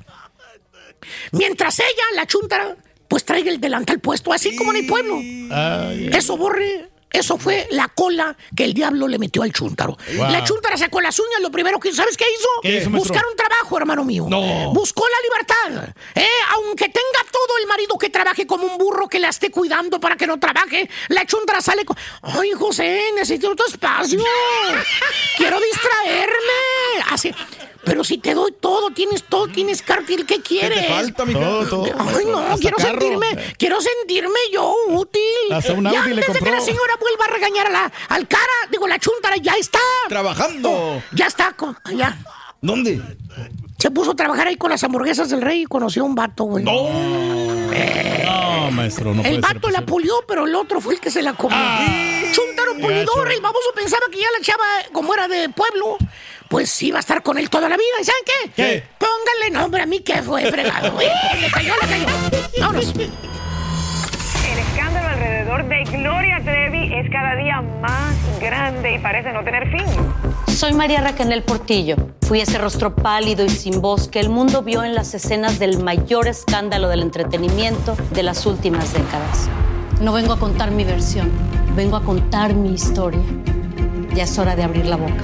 Mientras 1.32 1.79
ella, 1.79 2.03
la 2.15 2.25
chuntara, 2.25 2.75
pues 3.07 3.25
traiga 3.25 3.51
el 3.51 3.59
delantal 3.59 3.99
puesto, 3.99 4.32
así 4.34 4.55
como 4.55 4.71
en 4.71 4.77
el 4.77 4.88
pueblo. 4.88 5.15
Ay, 5.17 6.09
Eso 6.13 6.38
borre. 6.38 6.88
Eso 7.13 7.38
fue 7.38 7.67
la 7.71 7.89
cola 7.89 8.38
que 8.55 8.63
el 8.63 8.73
diablo 8.73 9.05
le 9.05 9.19
metió 9.19 9.43
al 9.43 9.51
chúntaro. 9.51 9.97
Wow. 10.15 10.32
La 10.32 10.45
chúntara 10.45 10.77
sacó 10.77 11.01
las 11.01 11.19
uñas, 11.19 11.41
lo 11.41 11.51
primero 11.51 11.77
que 11.77 11.91
¿sabes 11.91 12.15
qué 12.15 12.23
hizo? 12.34 12.47
¿Qué 12.61 12.77
hizo, 12.77 12.89
maestro? 12.89 12.99
Buscar 12.99 13.25
un 13.29 13.36
trabajo, 13.36 13.77
hermano 13.77 14.05
mío. 14.05 14.27
No. 14.29 14.71
Buscó 14.71 15.03
la 15.03 15.17
libertad. 15.75 15.93
¿eh? 16.15 16.25
Aunque 16.53 16.86
tenga 16.86 17.29
todo 17.29 17.57
el 17.59 17.67
marido 17.67 17.97
que 17.97 18.09
trabaje 18.09 18.47
como 18.47 18.65
un 18.65 18.77
burro 18.77 19.09
que 19.09 19.19
la 19.19 19.27
esté 19.27 19.51
cuidando 19.51 19.99
para 19.99 20.15
que 20.15 20.25
no 20.25 20.39
trabaje, 20.39 20.89
la 21.09 21.25
chúntara 21.25 21.59
sale 21.59 21.84
con. 21.84 21.97
Ay, 22.21 22.51
José, 22.51 23.01
necesito 23.13 23.53
tu 23.57 23.63
espacio. 23.67 24.23
Quiero 25.38 25.59
distraerme. 25.59 27.03
Así. 27.09 27.34
Pero 27.84 28.03
si 28.03 28.17
te 28.17 28.34
doy 28.34 28.53
todo, 28.59 28.91
tienes 28.91 29.23
todo, 29.23 29.47
tienes 29.47 29.82
cartil, 29.82 30.25
¿qué 30.25 30.41
quieres? 30.41 30.88
falta, 30.88 31.25
mija? 31.25 31.39
Todo, 31.39 31.67
todo. 31.67 31.86
Ay, 31.97 32.25
no, 32.25 32.39
Hasta 32.39 32.57
quiero 32.57 32.77
carro. 32.77 33.01
sentirme, 33.01 33.55
quiero 33.57 33.82
sentirme 33.82 34.39
yo 34.53 34.73
útil. 34.89 35.21
Hasta 35.51 35.73
un 35.73 35.86
y 35.86 35.88
Audi 35.88 35.97
antes 35.97 36.27
le 36.27 36.34
de 36.34 36.39
que 36.39 36.51
la 36.51 36.61
señora 36.61 36.93
vuelva 36.99 37.25
a 37.25 37.27
regañar 37.29 37.67
a 37.67 37.69
la, 37.69 37.91
al 38.09 38.27
cara, 38.27 38.53
digo, 38.69 38.88
la 38.88 38.99
chuntara 38.99 39.38
ya 39.38 39.53
está. 39.53 39.79
Trabajando. 40.09 41.01
Ya 41.13 41.25
está, 41.25 41.53
con, 41.53 41.75
ya. 41.95 42.17
¿Dónde? 42.61 43.01
Se 43.79 43.89
puso 43.89 44.11
a 44.11 44.15
trabajar 44.15 44.47
ahí 44.47 44.57
con 44.57 44.69
las 44.69 44.84
hamburguesas 44.84 45.29
del 45.29 45.41
rey 45.41 45.63
y 45.63 45.65
conoció 45.65 46.03
a 46.03 46.05
un 46.05 46.13
vato, 46.13 46.43
güey. 46.43 46.63
No, 46.63 46.84
maestro, 48.71 49.13
no 49.13 49.21
puede 49.21 49.36
el 49.36 49.43
ser 49.43 49.55
vato 49.55 49.69
la 49.71 49.82
pulió, 49.82 50.23
pero 50.27 50.45
el 50.45 50.55
otro 50.55 50.79
fue 50.79 50.93
el 50.93 50.99
que 50.99 51.09
se 51.09 51.23
la 51.23 51.34
comió. 51.34 51.57
Chuntaro 52.32 52.75
pulidor, 52.75 53.32
el 53.32 53.41
baboso 53.41 53.71
pensaba 53.75 54.03
que 54.11 54.19
ya 54.19 54.27
la 54.38 54.43
chava, 54.43 54.63
como 54.93 55.13
era 55.13 55.27
de 55.27 55.49
pueblo, 55.49 55.97
pues 56.52 56.84
iba 56.84 56.97
a 56.97 56.99
estar 56.99 57.24
con 57.24 57.38
él 57.38 57.49
toda 57.49 57.70
la 57.70 57.78
vida. 57.78 57.95
¿Y 58.02 58.04
saben 58.04 58.22
qué? 58.26 58.52
¿Qué? 58.52 58.84
Pónganle 58.99 59.58
nombre 59.58 59.84
a 59.84 59.86
mí 59.86 60.02
que 60.02 60.22
fue 60.22 60.52
fregado, 60.52 60.91
güey. 60.91 61.08
Le 61.41 61.49
cayó, 61.49 61.74
le 61.82 61.88
cayó. 61.88 62.06
Vámonos. 62.60 62.93
El 62.93 64.60
escándalo 64.60 65.08
alrededor 65.08 65.70
de 65.70 65.84
Gloria 65.86 66.41
Trevi 66.43 66.93
es 66.93 67.10
cada 67.10 67.38
día 67.38 67.62
más 67.62 68.14
grande 68.41 68.95
y 68.95 68.99
parece 68.99 69.32
no 69.32 69.45
tener 69.45 69.72
fin. 69.72 69.86
Soy 70.54 70.74
María 70.74 70.99
Raquel 70.99 71.41
Portillo. 71.43 71.95
Fui 72.24 72.41
ese 72.41 72.58
rostro 72.58 72.95
pálido 72.95 73.45
y 73.45 73.49
sin 73.49 73.80
voz 73.80 74.10
que 74.10 74.20
el 74.20 74.28
mundo 74.28 74.62
vio 74.62 74.84
en 74.84 74.93
las 74.93 75.14
escenas 75.14 75.58
del 75.58 75.82
mayor 75.82 76.28
escándalo 76.28 76.89
del 76.89 77.02
entretenimiento 77.02 77.95
de 78.12 78.24
las 78.24 78.45
últimas 78.45 78.91
décadas. 78.91 79.47
No 80.02 80.12
vengo 80.12 80.34
a 80.34 80.39
contar 80.39 80.72
mi 80.72 80.84
versión, 80.84 81.32
vengo 81.78 81.95
a 81.95 82.04
contar 82.04 82.54
mi 82.56 82.74
historia. 82.74 83.22
Ya 84.14 84.24
es 84.24 84.38
hora 84.38 84.58
de 84.58 84.64
abrir 84.64 84.86
la 84.86 84.97
boca. 84.97 85.24